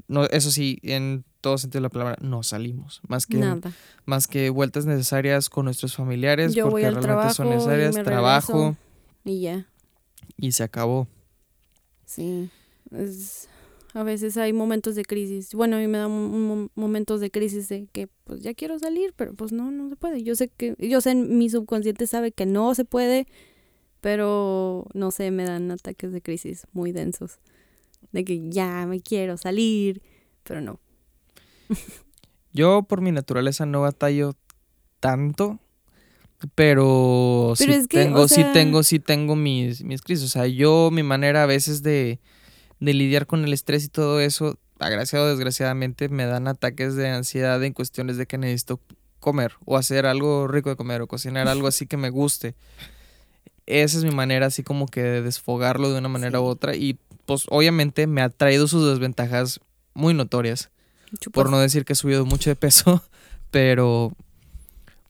[0.07, 3.01] no, eso sí, en todo sentido de la palabra, no salimos.
[3.09, 3.73] Más que Nada.
[4.07, 8.05] más que vueltas necesarias con nuestros familiares Yo porque al realmente son trabajo y necesarias,
[8.05, 8.77] trabajo
[9.25, 9.67] Y ya.
[10.39, 11.09] Y se acabó.
[12.07, 12.49] Sí,
[12.91, 13.49] es,
[13.93, 15.55] a veces hay momentos de crisis.
[15.55, 19.13] Bueno, a mí me dan mo- momentos de crisis de que pues ya quiero salir,
[19.17, 20.23] pero pues no, no se puede.
[20.23, 23.27] Yo sé que, yo sé, mi subconsciente sabe que no se puede,
[24.01, 27.41] pero no sé, me dan ataques de crisis muy densos.
[28.13, 30.01] De que ya me quiero salir,
[30.45, 30.81] pero no.
[32.53, 34.35] Yo por mi naturaleza no batallo
[35.01, 35.59] tanto,
[36.55, 40.25] pero, Pero sí es que, o tengo, sí tengo, sí tengo mis, mis crisis.
[40.27, 42.21] O sea, yo, mi manera a veces de,
[42.81, 47.09] de lidiar con el estrés y todo eso, agraciado o desgraciadamente, me dan ataques de
[47.09, 48.81] ansiedad en cuestiones de que necesito
[49.19, 52.55] comer o hacer algo rico de comer o cocinar algo así que me guste.
[53.67, 56.45] Esa es mi manera así como que de desfogarlo de una manera Sí.
[56.45, 59.61] u otra y pues obviamente me ha traído sus desventajas
[59.93, 60.71] muy notorias
[61.33, 63.03] por no decir que he subido mucho de peso,
[63.51, 64.13] pero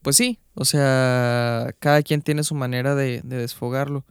[0.01, 4.05] pues sí, o sea, cada quien tiene su manera de, de desfogarlo.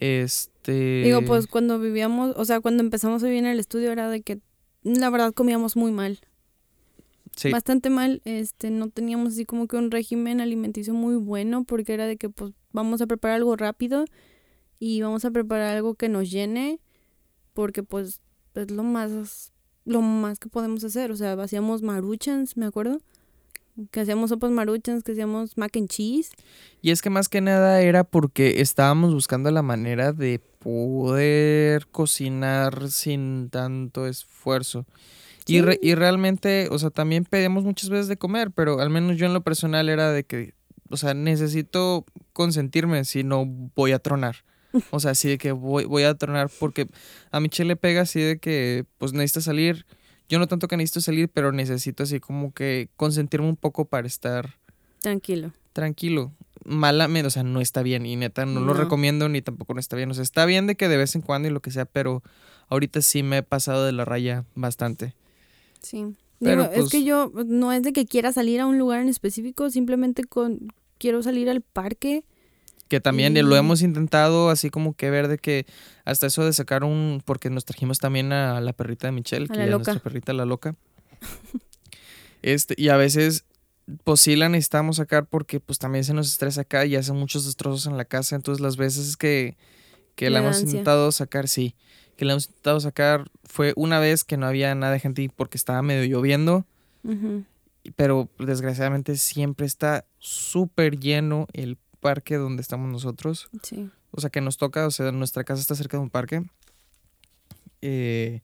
[0.00, 1.02] Este.
[1.04, 4.22] Digo, pues cuando vivíamos, o sea, cuando empezamos a vivir en el estudio era de
[4.22, 4.40] que
[4.82, 6.20] la verdad comíamos muy mal.
[7.36, 11.94] sí, bastante mal, este, no teníamos así como que un régimen alimenticio muy bueno porque
[11.94, 14.04] era de que pues vamos a preparar algo rápido
[14.78, 16.80] y vamos a preparar algo que nos llene
[17.54, 18.20] porque pues
[18.54, 19.52] es lo más
[19.86, 23.00] lo más que podemos hacer, o sea, hacíamos maruchans, me acuerdo,
[23.90, 26.30] que hacíamos sopas maruchans, que hacíamos mac and cheese,
[26.80, 30.40] Y es que más que nada era porque estábamos buscando la manera de
[31.08, 34.86] poder cocinar sin tanto esfuerzo.
[35.46, 39.16] Y, re- y realmente, o sea, también pedíamos muchas veces de comer, pero al menos
[39.18, 40.54] yo en lo personal era de que,
[40.88, 43.44] o sea, necesito consentirme si no
[43.74, 44.36] voy a tronar.
[44.90, 46.88] O sea, así de que voy, voy a tronar porque
[47.30, 49.86] a Michelle le pega así de que, pues necesita salir.
[50.28, 54.06] Yo no tanto que necesito salir, pero necesito así como que consentirme un poco para
[54.06, 54.56] estar
[55.00, 55.52] tranquilo.
[55.72, 56.32] tranquilo.
[56.64, 59.96] Malamente, o sea, no está bien y neta no, lo recomiendo ni tampoco no está
[59.96, 60.10] bien.
[60.10, 62.22] O sea, está bien de que de vez en cuando y lo que sea, pero
[62.68, 65.14] ahorita sí me he pasado de la raya bastante.
[65.82, 66.06] Sí.
[66.40, 69.00] Pero, Digo, es pues- que yo no es de que quiera salir a un lugar
[69.00, 72.24] en específico, simplemente con quiero salir al parque.
[72.88, 75.66] Que también Y- lo hemos intentado así como que ver de que
[76.04, 79.48] hasta eso de sacar un, porque nos trajimos también a la perrita de Michelle, A
[79.52, 79.84] que la es loca.
[79.92, 80.74] nuestra perrita la loca.
[82.42, 83.44] Este, y a veces
[84.04, 87.44] pues sí la necesitamos sacar porque pues también se nos estresa acá y hace muchos
[87.44, 89.56] destrozos en la casa, entonces las veces que,
[90.14, 91.74] que la hemos intentado sacar, sí,
[92.16, 95.58] que la hemos intentado sacar fue una vez que no había nada de gente porque
[95.58, 96.64] estaba medio lloviendo,
[97.96, 103.48] pero desgraciadamente siempre está súper lleno el parque donde estamos nosotros.
[103.62, 103.88] Sí.
[104.10, 106.44] O sea, que nos toca, o sea, nuestra casa está cerca de un parque.
[107.80, 108.42] Eh,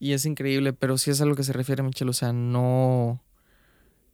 [0.00, 3.22] y es increíble, pero sí es a lo que se refiere Michelle, o sea, no,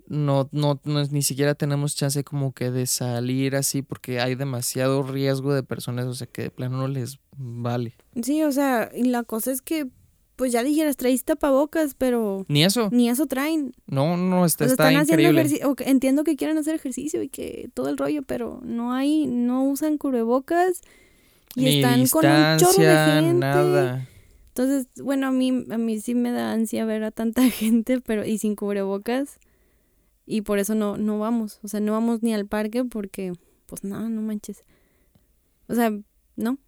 [0.08, 5.54] no, no, ni siquiera tenemos chance como que de salir así porque hay demasiado riesgo
[5.54, 7.94] de personas, o sea, que de plano no les vale.
[8.20, 9.86] Sí, o sea, y la cosa es que,
[10.36, 13.72] pues ya dijeras, traes tapabocas, pero Ni eso, ni eso traen.
[13.86, 15.40] no, no, está, O sea, está están haciendo increíble.
[15.42, 15.74] ejercicio.
[15.86, 19.96] Entiendo que quieren hacer ejercicio y que todo el rollo, pero no hay, no usan
[19.98, 20.80] cubrebocas
[21.54, 23.34] y Ni están con un chorro de distancia, gente.
[23.34, 24.08] nada.
[24.48, 28.24] Entonces, bueno, a mí, a mí sí me da ansia ver a tanta gente, pero
[28.24, 29.38] y sin cubrebocas.
[30.26, 31.60] Y por eso no, no vamos.
[31.62, 33.32] O sea, no vamos ni al parque porque,
[33.66, 34.64] pues no, no manches.
[35.68, 35.92] O sea,
[36.36, 36.58] no.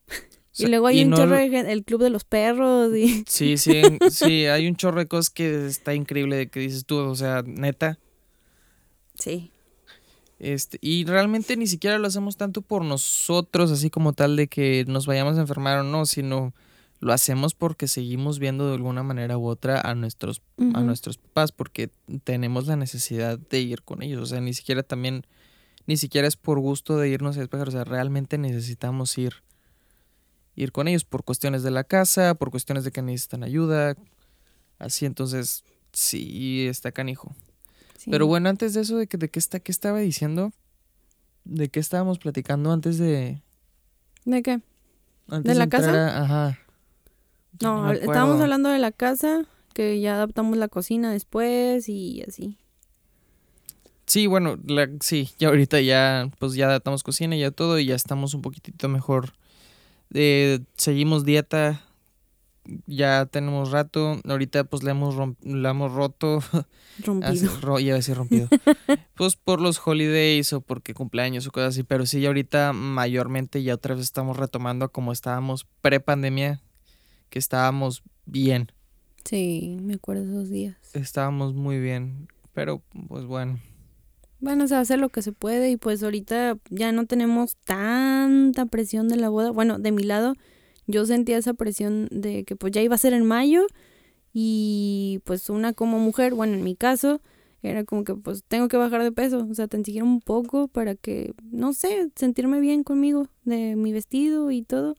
[0.58, 3.82] Y luego hay un no- chorro de el club de los perros y Sí, sí,
[4.10, 7.42] sí, hay un chorro de cosas que está increíble de que dices tú, o sea,
[7.46, 7.98] neta.
[9.18, 9.50] sí.
[10.38, 14.84] Este, y realmente ni siquiera lo hacemos tanto por nosotros, así como tal de que
[14.86, 16.52] nos vayamos a enfermar o no, sino
[17.00, 20.42] lo hacemos porque seguimos viendo de alguna manera u otra a nuestros,
[20.74, 21.88] a nuestros papás, porque
[22.24, 24.20] tenemos la necesidad de ir con ellos.
[24.22, 25.24] O sea, ni siquiera también,
[25.86, 29.36] ni siquiera es por gusto de irnos a despejar, o sea, realmente necesitamos ir,
[30.56, 33.94] ir con ellos por cuestiones de la casa, por cuestiones de que necesitan ayuda.
[34.78, 37.34] Así, entonces, sí, está canijo.
[37.98, 38.10] sí.
[38.10, 40.52] Pero bueno, antes de eso, ¿de, que, de qué, está, qué estaba diciendo?
[41.44, 43.40] ¿De qué estábamos platicando antes de...?
[44.24, 44.60] ¿De qué?
[45.28, 46.08] Antes la casa?
[46.18, 46.58] a- ajá.
[47.60, 52.58] No, hab- estábamos hablando de la casa, que ya adaptamos la cocina después y así.
[54.06, 57.86] Sí, bueno, la- sí, ya ahorita ya, pues ya adaptamos cocina y ya todo y
[57.86, 59.32] ya estamos un poquitito mejor.
[60.14, 61.82] Eh, seguimos dieta,
[62.86, 66.40] ya tenemos rato, ahorita pues la hemos, rom- la hemos roto,
[66.98, 67.50] Rompido.
[67.60, 68.48] ro- iba a decir rompido,
[69.14, 73.62] pues por los holidays o porque cumpleaños o cosas así, pero sí, ya ahorita mayormente
[73.62, 76.60] ya otra vez estamos retomando como estábamos pre-pandemia,
[77.30, 78.72] que estábamos bien,
[79.24, 80.76] Sí, me acuerdo esos días.
[80.92, 83.58] estábamos muy bien, pero pues bueno.
[84.46, 89.08] Bueno, se hace lo que se puede y pues ahorita ya no tenemos tanta presión
[89.08, 89.50] de la boda.
[89.50, 90.34] Bueno, de mi lado,
[90.86, 93.66] yo sentía esa presión de que pues ya iba a ser en mayo
[94.32, 97.20] y pues una como mujer, bueno, en mi caso,
[97.60, 100.94] era como que pues tengo que bajar de peso, o sea, tan un poco para
[100.94, 104.94] que, no sé, sentirme bien conmigo, de mi vestido y todo.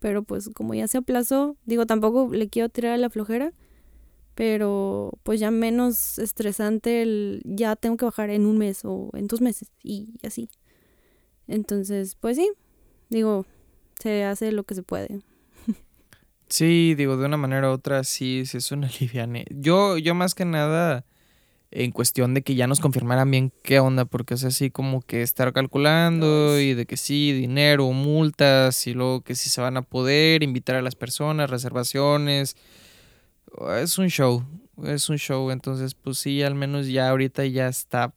[0.00, 3.54] Pero pues como ya se aplazó, digo, tampoco le quiero tirar a la flojera,
[4.36, 9.26] pero pues ya menos estresante el ya tengo que bajar en un mes o en
[9.28, 10.50] dos meses y así.
[11.48, 12.52] Entonces, pues sí,
[13.08, 13.46] digo,
[13.98, 15.22] se hace lo que se puede.
[16.48, 19.46] Sí, digo, de una manera u otra sí, sí es una liviane.
[19.50, 21.06] Yo, yo más que nada
[21.70, 25.22] en cuestión de que ya nos confirmaran bien qué onda, porque es así como que
[25.22, 29.82] estar calculando y de que sí, dinero, multas y luego que si se van a
[29.82, 32.54] poder invitar a las personas, reservaciones.
[33.78, 34.44] Es un show,
[34.84, 38.12] es un show, entonces pues sí, al menos ya ahorita ya está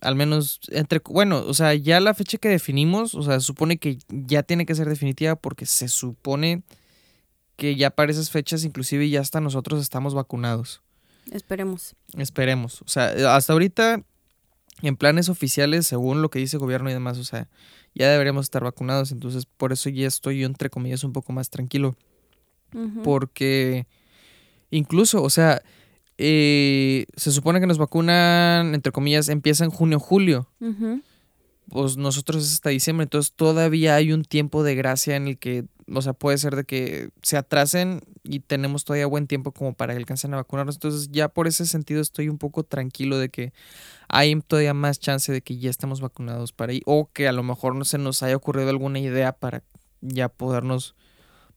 [0.00, 3.78] al menos entre bueno, o sea, ya la fecha que definimos, o sea, se supone
[3.78, 6.64] que ya tiene que ser definitiva porque se supone
[7.56, 10.82] que ya para esas fechas inclusive ya hasta nosotros estamos vacunados.
[11.30, 11.94] Esperemos.
[12.18, 12.82] Esperemos.
[12.82, 14.02] O sea, hasta ahorita,
[14.82, 17.48] en planes oficiales, según lo que dice el gobierno y demás, o sea,
[17.94, 19.12] ya deberíamos estar vacunados.
[19.12, 21.94] Entonces, por eso ya estoy yo, entre comillas, un poco más tranquilo.
[23.04, 23.86] Porque
[24.70, 25.62] incluso, o sea,
[26.18, 30.48] eh, se supone que nos vacunan, entre comillas, empieza en junio, julio.
[31.68, 35.64] Pues nosotros es hasta diciembre, entonces todavía hay un tiempo de gracia en el que
[35.94, 39.92] o sea, puede ser de que se atrasen y tenemos todavía buen tiempo como para
[39.92, 40.76] que alcancen a vacunarnos.
[40.76, 43.52] Entonces ya por ese sentido estoy un poco tranquilo de que
[44.08, 47.42] hay todavía más chance de que ya estemos vacunados para ahí o que a lo
[47.42, 49.62] mejor no se nos haya ocurrido alguna idea para
[50.00, 50.94] ya podernos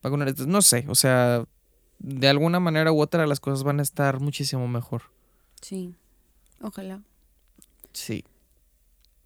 [0.09, 0.33] vacunar.
[0.47, 1.45] No sé, o sea,
[1.99, 5.03] de alguna manera u otra las cosas van a estar muchísimo mejor.
[5.61, 5.95] Sí,
[6.61, 7.01] ojalá.
[7.93, 8.23] Sí.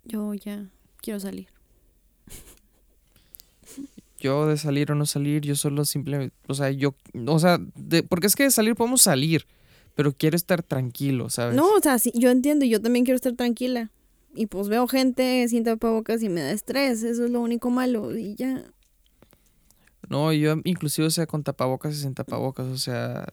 [0.05, 0.69] Yo ya
[1.01, 1.47] quiero salir
[4.19, 6.93] yo de salir o no salir, yo solo simplemente, o sea, yo,
[7.25, 9.45] o sea, de, porque es que de salir podemos salir,
[9.95, 11.55] pero quiero estar tranquilo, ¿sabes?
[11.55, 13.91] No, o sea, sí, yo entiendo, yo también quiero estar tranquila.
[14.35, 18.15] Y pues veo gente sin tapabocas y me da estrés, eso es lo único malo
[18.15, 18.63] y ya.
[20.09, 23.27] No, yo inclusive, sea, con tapabocas y sin tapabocas, o sea,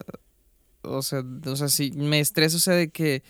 [0.83, 3.23] o sea, o sea, si me estreso, o sea, de que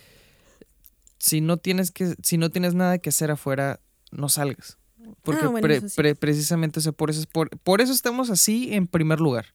[1.18, 3.80] si no tienes que, si no tienes nada que hacer afuera,
[4.10, 4.78] no salgas.
[5.22, 7.24] Porque ah, precisamente, por, eso,
[7.62, 9.46] por, eso estamos así en primer lugar.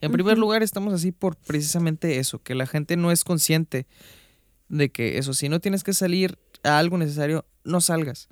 [0.00, 3.86] En primer lugar estamos así por precisamente eso, que la gente no es consciente
[4.68, 8.28] de que eso, si no tienes que salir a algo necesario, no salgas.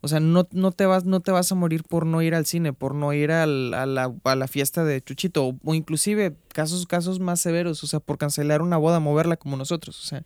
[0.00, 2.46] O sea, no, no, te vas, no te vas a morir por no ir al
[2.46, 7.18] cine, por no ir a, la, a, la, fiesta de Chuchito, o, inclusive casos, casos
[7.18, 10.00] más severos, o sea, por cancelar una boda, moverla como nosotros.
[10.00, 10.24] O sea,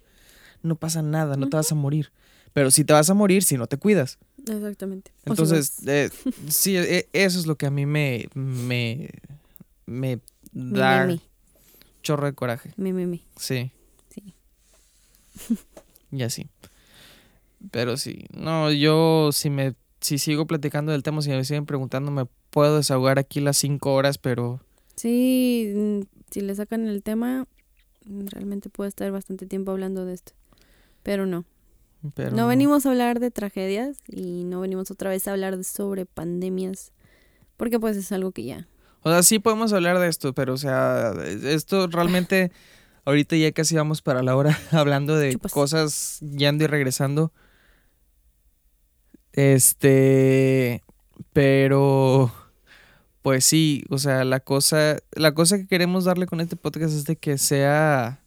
[0.62, 2.12] no pasa nada, no te vas a morir.
[2.52, 4.18] Pero si te vas a morir si no te cuidas.
[4.46, 5.10] Exactamente.
[5.24, 6.10] Entonces, eh,
[6.48, 9.08] sí, e, eso es lo que a mí me, me,
[9.86, 10.20] me
[10.52, 11.08] da
[12.02, 12.74] chorro de coraje.
[12.76, 13.24] Mi, mi, mi.
[13.36, 13.70] Sí.
[14.10, 14.34] Sí.
[16.10, 16.50] y así.
[17.70, 22.10] Pero sí, no, yo si me, si sigo platicando del tema, si me siguen preguntando,
[22.10, 24.60] me puedo desahogar aquí las cinco horas, pero...
[24.96, 26.00] Sí, mm,
[26.30, 27.46] si le sacan el tema,
[28.04, 30.32] realmente puedo estar bastante tiempo hablando de esto.
[31.02, 31.44] Pero no,
[32.32, 36.92] no, venimos a hablar de tragedias y no venimos otra vez a hablar sobre pandemias,
[37.56, 38.68] porque pues es algo que ya...
[39.04, 41.12] O sea, sí podemos hablar de esto, pero o sea,
[41.44, 42.52] esto realmente,
[43.04, 47.32] ahorita ya casi vamos para la hora hablando de cosas yendo y regresando.
[49.32, 50.82] Este,
[51.32, 52.32] pero,
[53.22, 57.04] pues sí, o sea, la cosa, la cosa que queremos darle con este podcast es
[57.04, 58.22] de que sea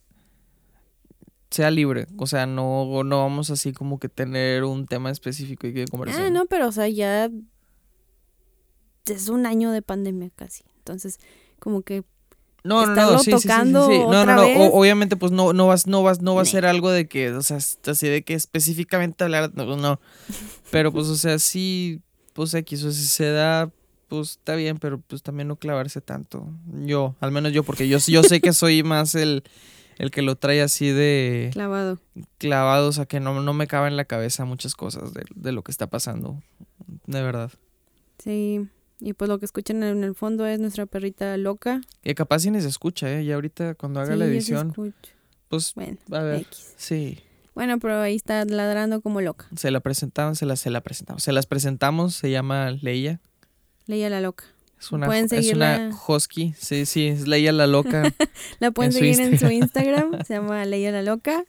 [1.56, 2.08] sea libre.
[2.18, 6.26] O sea, no, no vamos así como que tener un tema específico y que conversar.
[6.26, 7.32] Ah, no, pero o sea, ya
[9.06, 10.64] es un año de pandemia casi.
[10.78, 11.20] Entonces,
[11.60, 12.04] como que
[12.66, 14.44] no, no, no, sí, tocando sí, sí, No, no, no,
[14.74, 17.44] obviamente pues no, no vas, no vas, no va a ser algo de que, o
[17.44, 20.00] sea, así de que específicamente hablar, no, no.
[20.72, 22.02] Pero pues, o sea, sí,
[22.34, 23.70] pues X, o si se da,
[24.08, 26.50] pues está bien, pero pues también no clavarse tanto.
[26.86, 29.44] Yo, al menos yo, porque yo, yo sé que soy más el,
[30.00, 31.52] el que lo trae así de...
[31.54, 32.00] Clavado.
[32.40, 35.64] Clavado, o sea, que no, no me cabe en la cabeza muchas cosas de, lo
[35.64, 36.42] que está pasando,
[37.06, 37.52] de verdad.
[38.18, 38.68] Sí,
[39.00, 41.82] y pues lo que escuchan en el fondo es nuestra perrita loca.
[42.02, 43.24] Que capaz si ni se escucha, ¿eh?
[43.24, 44.74] Y ahorita cuando haga la edición...
[45.48, 47.20] Pues, bueno, a ver, sí.
[47.54, 49.48] Bueno, pero ahí está ladrando como loca.
[49.56, 51.24] Se la presentamos, se la, se la presentamos.
[51.24, 53.22] Se las presentamos, se llama Leia.
[53.86, 54.46] Leia la loca.
[54.80, 58.04] Es una, es una husky, sí, sí, es Leia la Loca.
[58.60, 61.46] la pueden seguir en su Instagram, se llama Leia la Loca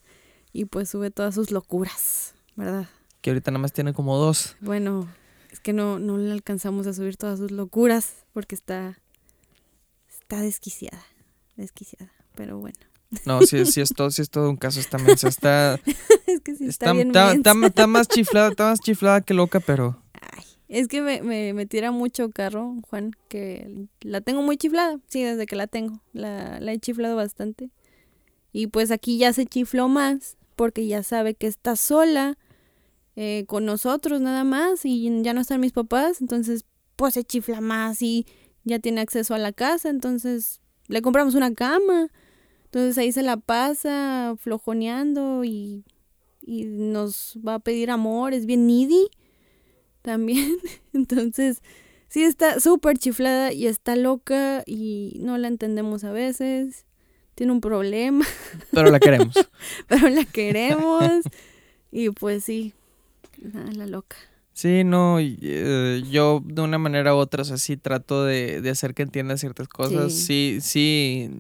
[0.52, 2.88] y pues sube todas sus locuras, ¿verdad?
[3.20, 4.56] Que ahorita nada más tiene como dos.
[4.60, 5.08] Bueno,
[5.56, 8.98] Es que no, no le alcanzamos a subir todas sus locuras porque está,
[10.06, 11.02] está desquiciada,
[11.56, 12.76] desquiciada, pero bueno.
[13.24, 15.28] No, sí, sí es todo, sí es todo un caso esta mensa.
[15.28, 15.76] Está,
[16.26, 17.50] es que sí está, está, bien está- mensa.
[17.52, 21.54] está- está más chiflada, está más chiflada que loca, pero Ay, es que me, me,
[21.54, 24.98] me tira mucho carro, Juan, que la tengo muy chiflada.
[25.06, 26.02] Sí, desde que la tengo.
[26.12, 27.70] La, la he chiflado bastante.
[28.52, 32.36] Y pues aquí ya se chifló más, porque ya sabe que está sola,
[33.16, 36.64] eh, con nosotros nada más, y ya no están mis papás, entonces
[36.96, 38.26] pues se chifla más y
[38.64, 42.08] ya tiene acceso a la casa, entonces le compramos una cama.
[42.64, 45.84] Entonces ahí se la pasa flojoneando y,
[46.42, 49.08] y nos va a pedir amor, es bien needy
[50.02, 50.56] también.
[50.92, 51.62] Entonces,
[52.08, 56.86] sí está súper chiflada y está loca y no la entendemos a veces.
[57.34, 58.24] Tiene un problema,
[58.72, 59.34] pero la queremos.
[59.88, 61.24] pero la queremos.
[61.92, 62.72] y pues sí,
[63.54, 64.16] ah, la loca.
[64.52, 68.70] Sí, no, eh, yo de una manera u otra, o sea, sí trato de, de
[68.70, 70.14] hacer que entienda ciertas cosas.
[70.14, 71.30] Sí, sí,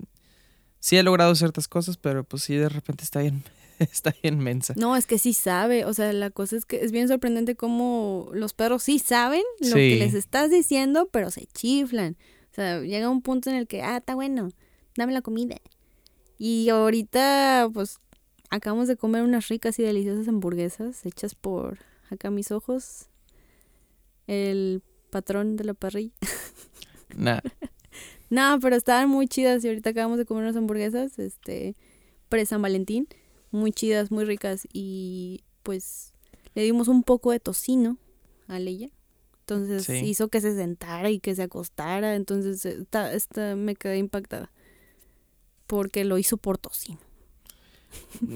[0.80, 3.42] sí he logrado ciertas cosas, pero pues sí, de repente está bien,
[3.78, 4.74] está bien mensa.
[4.76, 5.86] No, es que sí sabe.
[5.86, 9.76] O sea, la cosa es que es bien sorprendente cómo los perros sí saben lo
[9.76, 12.16] que les estás diciendo, pero se chiflan.
[12.52, 14.50] O sea, llega un punto en el que, ah, está bueno,
[14.96, 15.56] dame la comida.
[16.38, 17.98] Y ahorita, pues,
[18.50, 21.78] acabamos de comer unas ricas y deliciosas hamburguesas hechas por
[22.10, 23.06] acá mis ojos.
[24.26, 26.12] El patrón de la parrilla.
[27.16, 27.40] Nah,
[28.30, 31.76] No, pero estaban muy chidas y ahorita acabamos de comer unas hamburguesas, este,
[32.28, 33.06] pre San Valentín,
[33.52, 36.12] muy chidas, muy ricas y pues
[36.56, 37.96] le dimos un poco de tocino
[38.48, 38.90] a Leia.
[39.40, 39.94] Entonces Sí.
[40.04, 44.50] hizo que se sentara y que se acostara, entonces esta, esta me quedé impactada.
[45.68, 46.98] Porque lo hizo por tocino.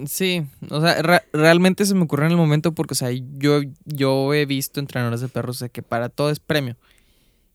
[0.06, 4.34] Sí, o sea, realmente se me ocurrió en el momento porque, o sea, yo, yo
[4.34, 6.76] he visto entrenadores de perros de que para todo es premio.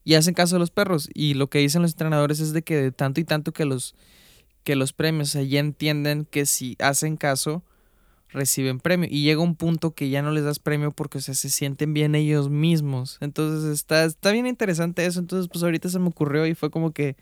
[0.04, 1.10] Y hacen caso a los perros.
[1.14, 3.96] Y lo que dicen los entrenadores es de que de tanto y tanto que los,
[4.64, 7.64] que los premios, o sea, ya entienden que si hacen caso,
[8.30, 9.10] reciben premio.
[9.12, 11.94] Y llega un punto que ya no les das premio porque, o sea, se sienten
[11.94, 13.18] bien ellos mismos.
[13.20, 15.20] Entonces está, está bien interesante eso.
[15.20, 17.16] Entonces, pues ahorita se me ocurrió y fue como que,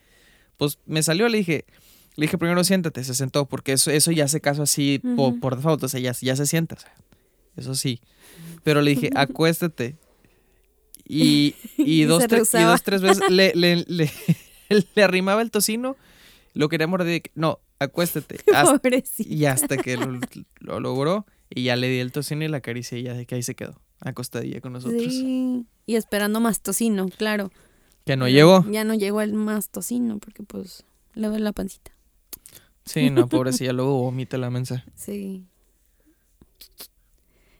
[0.57, 1.65] pues me salió, le dije,
[2.15, 5.39] le dije primero siéntate, se sentó, porque eso, eso ya hace caso así po- Ujú.
[5.39, 6.93] por, default, o sea, ya, ya se sienta, o sea,
[7.55, 8.01] eso sí.
[8.63, 9.97] Pero le dije, acuéstate.
[11.05, 14.11] Y, y, Y dos, y dos, tres veces le, le, le,
[14.95, 15.97] le arrimaba el tocino,
[16.53, 18.39] lo quería morder no, acuéstate.
[18.53, 18.89] Hasta-
[19.19, 20.19] y hasta que lo,
[20.59, 23.35] lo logró y ya le di el tocino y la caricia y ya de que
[23.35, 25.01] ahí se quedó, acostadilla con nosotros.
[25.03, 25.65] Sí.
[25.85, 27.51] Y esperando más tocino, claro.
[28.05, 28.65] Que no llegó.
[28.71, 31.91] Ya no llegó el más tocino porque pues le duele la pancita.
[32.85, 34.83] Sí, no, pobrecilla, luego vomita la mensa.
[34.95, 35.43] Sí.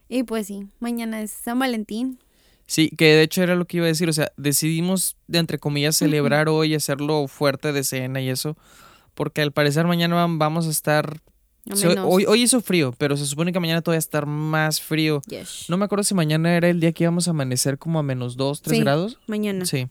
[0.08, 2.18] Y pues sí, mañana es San Valentín.
[2.66, 5.58] Sí, que de hecho era lo que iba a decir, o sea, decidimos, de entre
[5.58, 8.56] comillas, celebrar hoy, hacerlo fuerte de cena y eso,
[9.14, 11.20] porque al parecer mañana vam- vamos a estar...
[12.04, 15.22] Hoy, hoy hizo frío, pero se supone que mañana todavía va a estar más frío.
[15.26, 15.64] Yes.
[15.68, 18.36] No me acuerdo si mañana era el día que íbamos a amanecer como a menos
[18.36, 18.82] 2, 3 Sí.
[18.82, 19.18] grados.
[19.26, 19.64] Mañana.
[19.64, 19.88] Sí.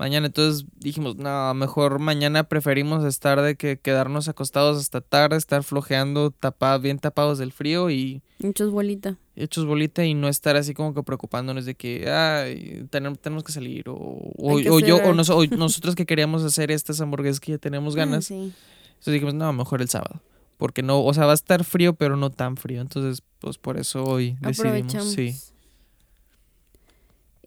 [0.00, 5.62] Mañana, entonces dijimos, no, mejor mañana preferimos estar de que quedarnos acostados hasta tarde, estar
[5.62, 9.18] flojeando, tapados, bien tapados del frío y Muchos bolita.
[9.36, 13.52] hechos bolita y no estar así como que preocupándonos de que ay, tenemos, tenemos que
[13.52, 16.70] salir o, o, Hay que o yo o, hacer- nos- o nosotros que queríamos hacer
[16.70, 18.24] estas hamburguesas que ya tenemos ganas.
[18.24, 18.54] sí.
[18.88, 20.22] Entonces dijimos, no, mejor el sábado.
[20.56, 22.80] Porque no, o sea, va a estar frío, pero no tan frío.
[22.80, 25.12] Entonces, pues por eso hoy decidimos.
[25.12, 25.34] Sí.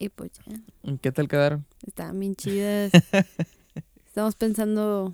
[0.03, 0.59] Y pues ya.
[0.83, 1.65] ¿Y ¿Qué tal quedaron?
[1.87, 2.91] Estaban bien chidas.
[4.05, 5.13] Estamos pensando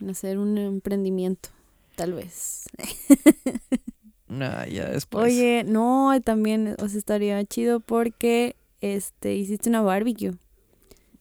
[0.00, 1.48] en hacer un emprendimiento.
[1.96, 2.66] Tal vez.
[4.28, 5.24] Nah, ya después.
[5.24, 10.34] Oye, no, también os estaría chido porque este hiciste una barbecue.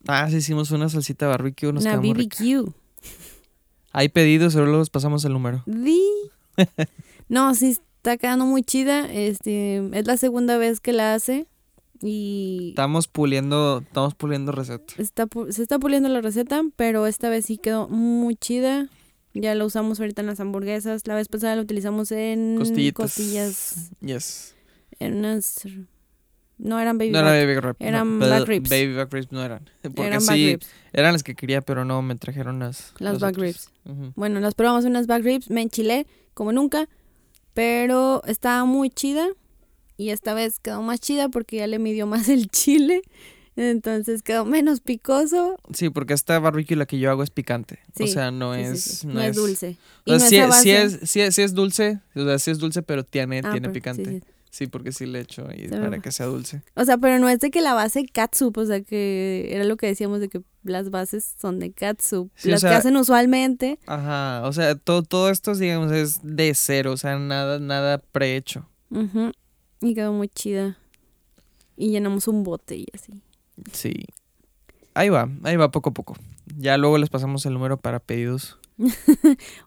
[0.08, 1.74] Ah, sí, hicimos una salsita barbecue.
[1.74, 1.98] Nos una.
[1.98, 2.72] BBQ.
[3.94, 5.64] Hay pedidos, solo los pasamos el número.
[5.66, 6.02] Di.
[7.28, 9.12] No, sí está quedando muy chida.
[9.12, 11.48] Este, es la segunda vez que la hace
[12.02, 14.94] y Estamos puliendo, estamos puliendo receta.
[14.98, 18.90] está se está puliendo la receta, pero esta vez sí quedó muy chida.
[19.34, 21.08] Ya la usamos ahorita en las hamburguesas.
[21.08, 22.94] La vez pasada la utilizamos en Costillitas.
[23.16, 24.56] costillas, Yes.
[25.00, 25.62] en unas
[26.58, 27.76] no eran baby No era baby rib.
[27.80, 28.70] Eran no, back ribs.
[28.70, 29.70] Baby back ribs no eran.
[29.82, 32.94] Porque eran sí, back ribs, eran las que quería, pero no, me trajeron las...
[33.00, 33.44] las back otros.
[33.44, 33.70] ribs.
[34.16, 36.88] Bueno, las probamos unas back ribs, me enchilé como nunca,
[37.54, 39.28] pero estaba muy chida
[39.98, 43.02] y esta vez quedó más chida porque ya le midió más el chile,
[43.56, 45.58] entonces quedó menos picoso.
[45.74, 47.80] Sí, porque esta barbecue la que yo hago es picante.
[47.90, 48.84] o Sí, sea, no Sí, es...
[48.84, 49.08] sí.
[49.08, 49.78] No, es dulce.
[50.06, 52.40] O Y sea, no sí, es sí es, sí, es, sí es dulce, o sea,
[52.40, 54.22] sí es dulce, pero tiene, Ah, tiene pero- picante.
[54.50, 56.62] sí, porque sí le echo y para que sea dulce.
[56.76, 59.78] O sea, pero no es de que la base catsup, o sea, que era lo
[59.78, 63.80] que decíamos de que las bases son de catsup, Sí, o las que hacen usualmente.
[63.86, 68.68] Ajá, o sea, todo, todo esto, digamos, es de cero, o sea, nada, nada prehecho.
[68.90, 69.32] Ujú.
[69.82, 70.78] Y quedó muy chida.
[71.78, 73.22] Y llenamos un bote y así.
[73.72, 73.94] Sí.
[74.94, 76.16] Ahí va, ahí va poco a poco.
[76.58, 78.58] Ya luego les pasamos el número para pedidos.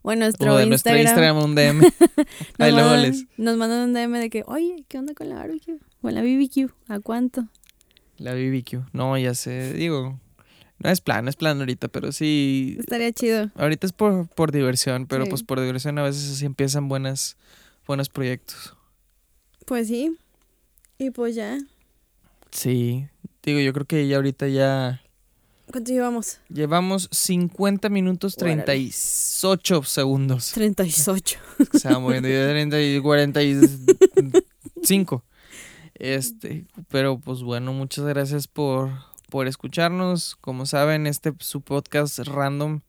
[0.02, 1.36] Bueno, nuestro O de nuestro Instagram.
[1.36, 1.92] Instagram un DM.
[2.59, 3.26] ahí nos, luego mandan, les.
[3.36, 5.78] nos mandan un DM de que, oye, ¿qué onda con la barbecue?
[6.00, 7.48] Con la BBQ, ¿a cuánto?
[8.16, 8.84] La BBQ.
[8.92, 10.18] No, ya sé, digo.
[10.78, 12.76] No es plan, no es plan ahorita, pero sí.
[12.78, 13.50] Estaría chido.
[13.56, 15.30] Ahorita es por, por diversión, pero Sí.
[15.30, 17.36] pues por diversión a veces así empiezan buenas,
[17.86, 18.76] buenos proyectos.
[19.68, 20.16] Pues sí.
[20.96, 21.58] Y pues ya.
[22.50, 23.06] Sí.
[23.42, 25.02] Digo, yo creo que ya ahorita ya.
[25.70, 26.40] ¿Cuánto llevamos?
[26.48, 28.62] Llevamos 50 minutos Órale.
[28.62, 30.52] 38 segundos.
[30.52, 31.38] 38.
[31.74, 32.30] Se va moviendo.
[32.30, 35.24] ya 30 y 45.
[35.94, 38.90] Este, pero pues bueno, muchas gracias por,
[39.28, 40.36] por escucharnos.
[40.40, 42.80] Como saben, este es su podcast random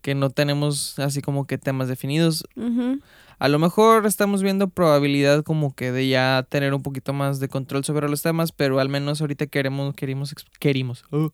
[0.00, 2.44] que no tenemos así como que temas definidos.
[2.56, 3.00] Ujú.
[3.38, 7.48] A lo mejor estamos viendo probabilidad como que de ya tener un poquito más de
[7.48, 9.94] control sobre los temas, pero al menos ahorita queremos,
[10.32, 11.28] ex- querimos, uh,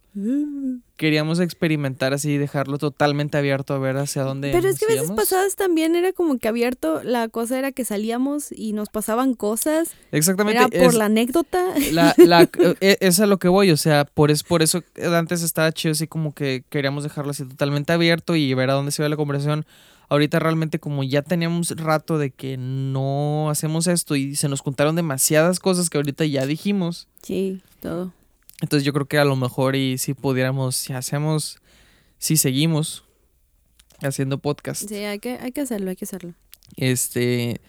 [0.97, 4.51] queríamos experimentar así, dejarlo totalmente abierto a ver hacia dónde.
[4.53, 7.03] Pero es que veces pasadas también era como que abierto.
[7.05, 9.93] La cosa era que salíamos y nos pasaban cosas.
[10.13, 10.59] Exactamente.
[10.59, 11.65] Era por es- la anécdota.
[11.93, 12.43] La, la,
[12.81, 14.83] eh, es a lo que voy, o sea, por, es, por eso
[15.15, 18.93] antes estaba chido así como que queríamos dejarlo así totalmente abierto y ver a dónde
[18.93, 19.65] se va la conversación.
[20.11, 24.97] Ahorita realmente como ya teníamos rato de que no hacemos esto y se nos contaron
[24.97, 28.13] demasiadas cosas que ahorita ya dijimos, Sí, todo.
[28.61, 31.59] entonces yo creo que a lo mejor y si pudiéramos, si hacemos,
[32.19, 33.05] si seguimos
[34.03, 36.35] haciendo podcast, Sí, hay que, hay que hacerlo, hay que hacerlo.
[36.77, 37.61] este,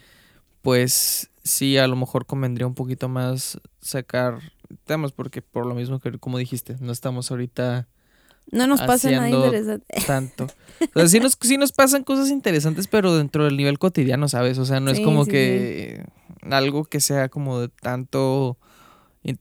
[0.64, 4.39] pues sí, a lo mejor convendría un poquito más sacar
[4.86, 7.88] temas, porque por lo mismo que como dijiste, no estamos ahorita
[8.52, 9.86] No nos pasa nada interesante.
[10.08, 10.47] tanto.
[10.93, 14.58] O sea, sí nos, sí nos pasan cosas interesantes, pero dentro del nivel cotidiano, ¿sabes?
[14.58, 16.04] O sea, no es Sí, como sí, que
[16.49, 18.58] algo que sea como de tanto...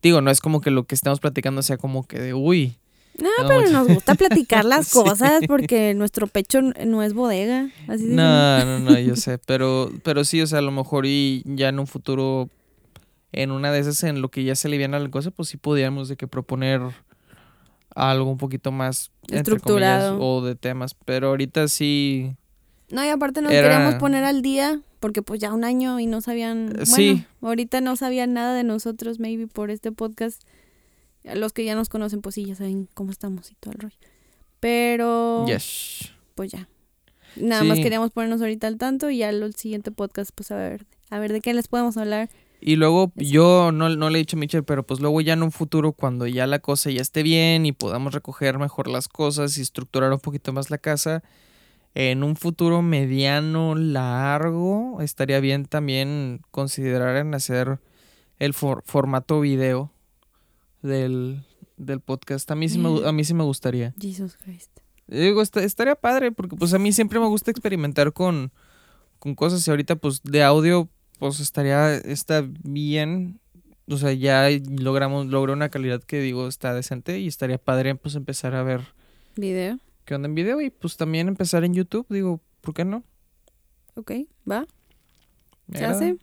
[0.02, 2.76] Digo, no es como que lo que estamos platicando sea como que de, uy.
[3.18, 7.70] No, No, pero mucho- nos gusta platicar las cosas porque nuestro pecho no es bodega.
[7.88, 11.06] Así de- No, no, no, yo sé, pero, pero sí, o sea, a lo mejor
[11.06, 12.50] y ya en un futuro,
[13.32, 16.08] en una de esas en lo que ya se aliviana la cosa, pues sí podríamos
[16.08, 16.82] de que proponer
[17.94, 20.18] algo un poquito más comillas, Estructurado.
[20.20, 22.34] o de temas, pero ahorita sí,
[22.90, 26.06] No, y aparte nos Era- queríamos poner al día porque pues ya un año y
[26.06, 27.24] no sabían, Eh, bueno, sí.
[27.40, 30.42] ahorita no sabían nada de nosotros, maybe por este podcast.
[31.22, 33.96] Los que ya nos conocen, pues sí, ya saben cómo estamos y todo el rollo.
[34.58, 36.12] Pero, yes.
[36.34, 36.68] pues ya.
[37.36, 40.84] Nada más queríamos ponernos ahorita al tanto y ya el siguiente podcast, pues a ver,
[41.10, 42.28] a ver de qué les podemos hablar.
[42.60, 45.42] Y luego yo no, no le he dicho a Michelle, pero pues luego ya en
[45.42, 49.56] un futuro, cuando ya la cosa ya esté bien y podamos recoger mejor las cosas
[49.56, 51.22] y estructurar un poquito más la casa,
[51.94, 57.80] en un futuro mediano, largo, estaría bien también considerar en hacer
[58.38, 59.90] el for- formato video
[60.82, 61.42] del,
[61.76, 62.50] del podcast.
[62.50, 63.94] A mí, sí me, a mí sí me gustaría.
[64.00, 64.70] Jesus Christ.
[65.06, 68.52] Digo, est- estaría padre porque pues a mí siempre me gusta experimentar con,
[69.18, 70.88] con cosas y ahorita pues de audio
[71.20, 73.38] pues estaría, está bien.
[73.88, 78.14] O sea, ya logramos, logré una calidad que digo está decente y estaría padre pues
[78.16, 78.80] empezar a ver
[79.36, 79.78] Video.
[80.04, 83.04] qué onda en video y pues también empezar en YouTube, digo, ¿por qué no?
[83.94, 84.12] Ok,
[84.50, 84.66] va.
[85.72, 86.16] ¿Se hace?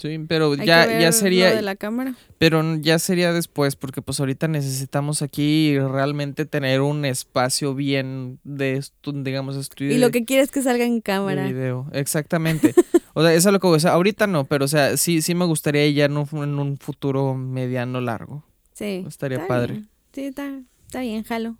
[0.00, 2.14] Sí, pero Hay ya, que ver ya lo sería, de la cámara.
[2.38, 8.78] pero ya sería después porque pues ahorita necesitamos aquí realmente tener un espacio bien de,
[8.78, 9.92] estu- digamos, estudio.
[9.92, 11.44] Y lo que quieres que salga en cámara.
[11.48, 12.74] video, exactamente.
[13.18, 13.90] O sea, eso es lo que voy a decir.
[13.90, 17.34] Ahorita no, pero o sea, sí, sí me gustaría ya en un, en un futuro
[17.34, 18.44] mediano largo.
[18.74, 19.04] Sí.
[19.08, 19.72] Estaría está padre.
[19.72, 19.88] bien.
[20.12, 21.56] Sí, está, está bien, jalo.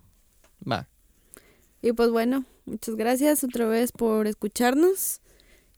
[0.70, 0.86] Va.
[1.82, 5.20] Y pues bueno, muchas gracias otra vez por escucharnos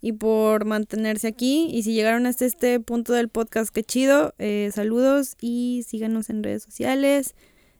[0.02, 1.70] y por mantenerse aquí.
[1.72, 4.34] Y si llegaron hasta este punto del podcast, qué chido.
[4.36, 7.34] Eh, saludos y síganos en redes sociales.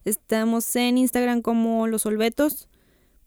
[0.07, 1.87] Estamos en Instagram como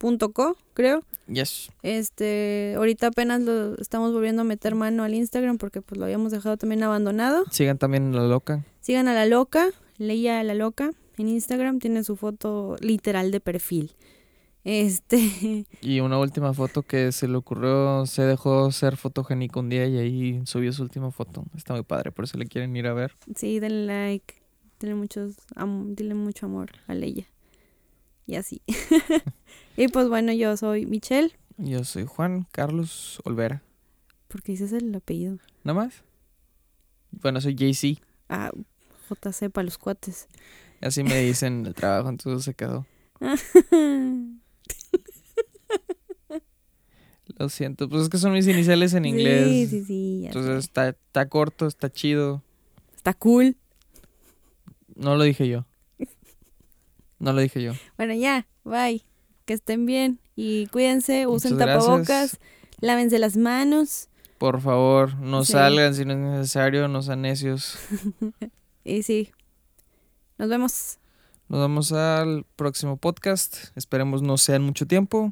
[0.03, 1.03] losolvetos.co, creo.
[1.27, 1.71] Yes.
[1.81, 6.31] Este, ahorita apenas lo estamos volviendo a meter mano al Instagram porque pues lo habíamos
[6.31, 7.43] dejado también abandonado.
[7.51, 8.63] Sigan también la loca.
[8.81, 13.39] Sigan a la loca, leía a la loca en Instagram, tiene su foto literal de
[13.39, 13.91] perfil.
[14.65, 19.85] Este, Y una última foto que se le ocurrió, se dejó ser fotogénico un día
[19.87, 21.45] y ahí subió su última foto.
[21.55, 23.15] Está muy padre, por eso le quieren ir a ver.
[23.35, 24.35] sí, denle like,
[24.79, 27.25] denle muchos am- dile mucho amor a Leia.
[28.25, 28.61] Y así.
[29.77, 33.61] y pues bueno, yo soy Michelle, Yo soy Juan Carlos Olvera.
[34.27, 35.37] porque dices el apellido.
[35.63, 36.03] ¿Nada más?
[37.11, 38.01] Bueno, soy JC.
[38.29, 38.51] Ah,
[39.09, 40.27] JC para los cuates.
[40.81, 42.85] Así me dicen en el trabajo, entonces se quedó.
[47.39, 49.47] Lo siento, pues es que son mis iniciales en inglés.
[49.47, 50.23] Sí, sí, sí.
[50.25, 52.43] Entonces está, está corto, está chido.
[52.95, 53.55] Está cool.
[54.95, 55.65] No lo dije yo.
[57.19, 57.73] No lo dije yo.
[57.97, 58.45] Bueno, ya.
[58.63, 59.03] Bye.
[59.45, 60.19] Que estén bien.
[60.35, 61.27] Y cuídense.
[61.27, 61.83] Usen Muchas gracias.
[61.85, 62.39] tapabocas.
[62.79, 64.09] Lávense las manos.
[64.37, 65.53] Por favor, no Sí.
[65.53, 67.77] salgan si no es necesario, no sean necios.
[68.85, 69.31] Y sí.
[70.37, 70.97] Nos vemos.
[71.47, 73.57] Nos vemos al próximo podcast.
[73.77, 75.31] Esperemos no sea en mucho tiempo.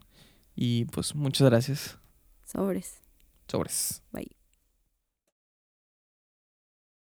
[0.56, 1.98] Y pues muchas gracias.
[2.46, 3.02] Sobres.
[3.48, 4.02] Sobres.
[4.14, 4.41] Bye.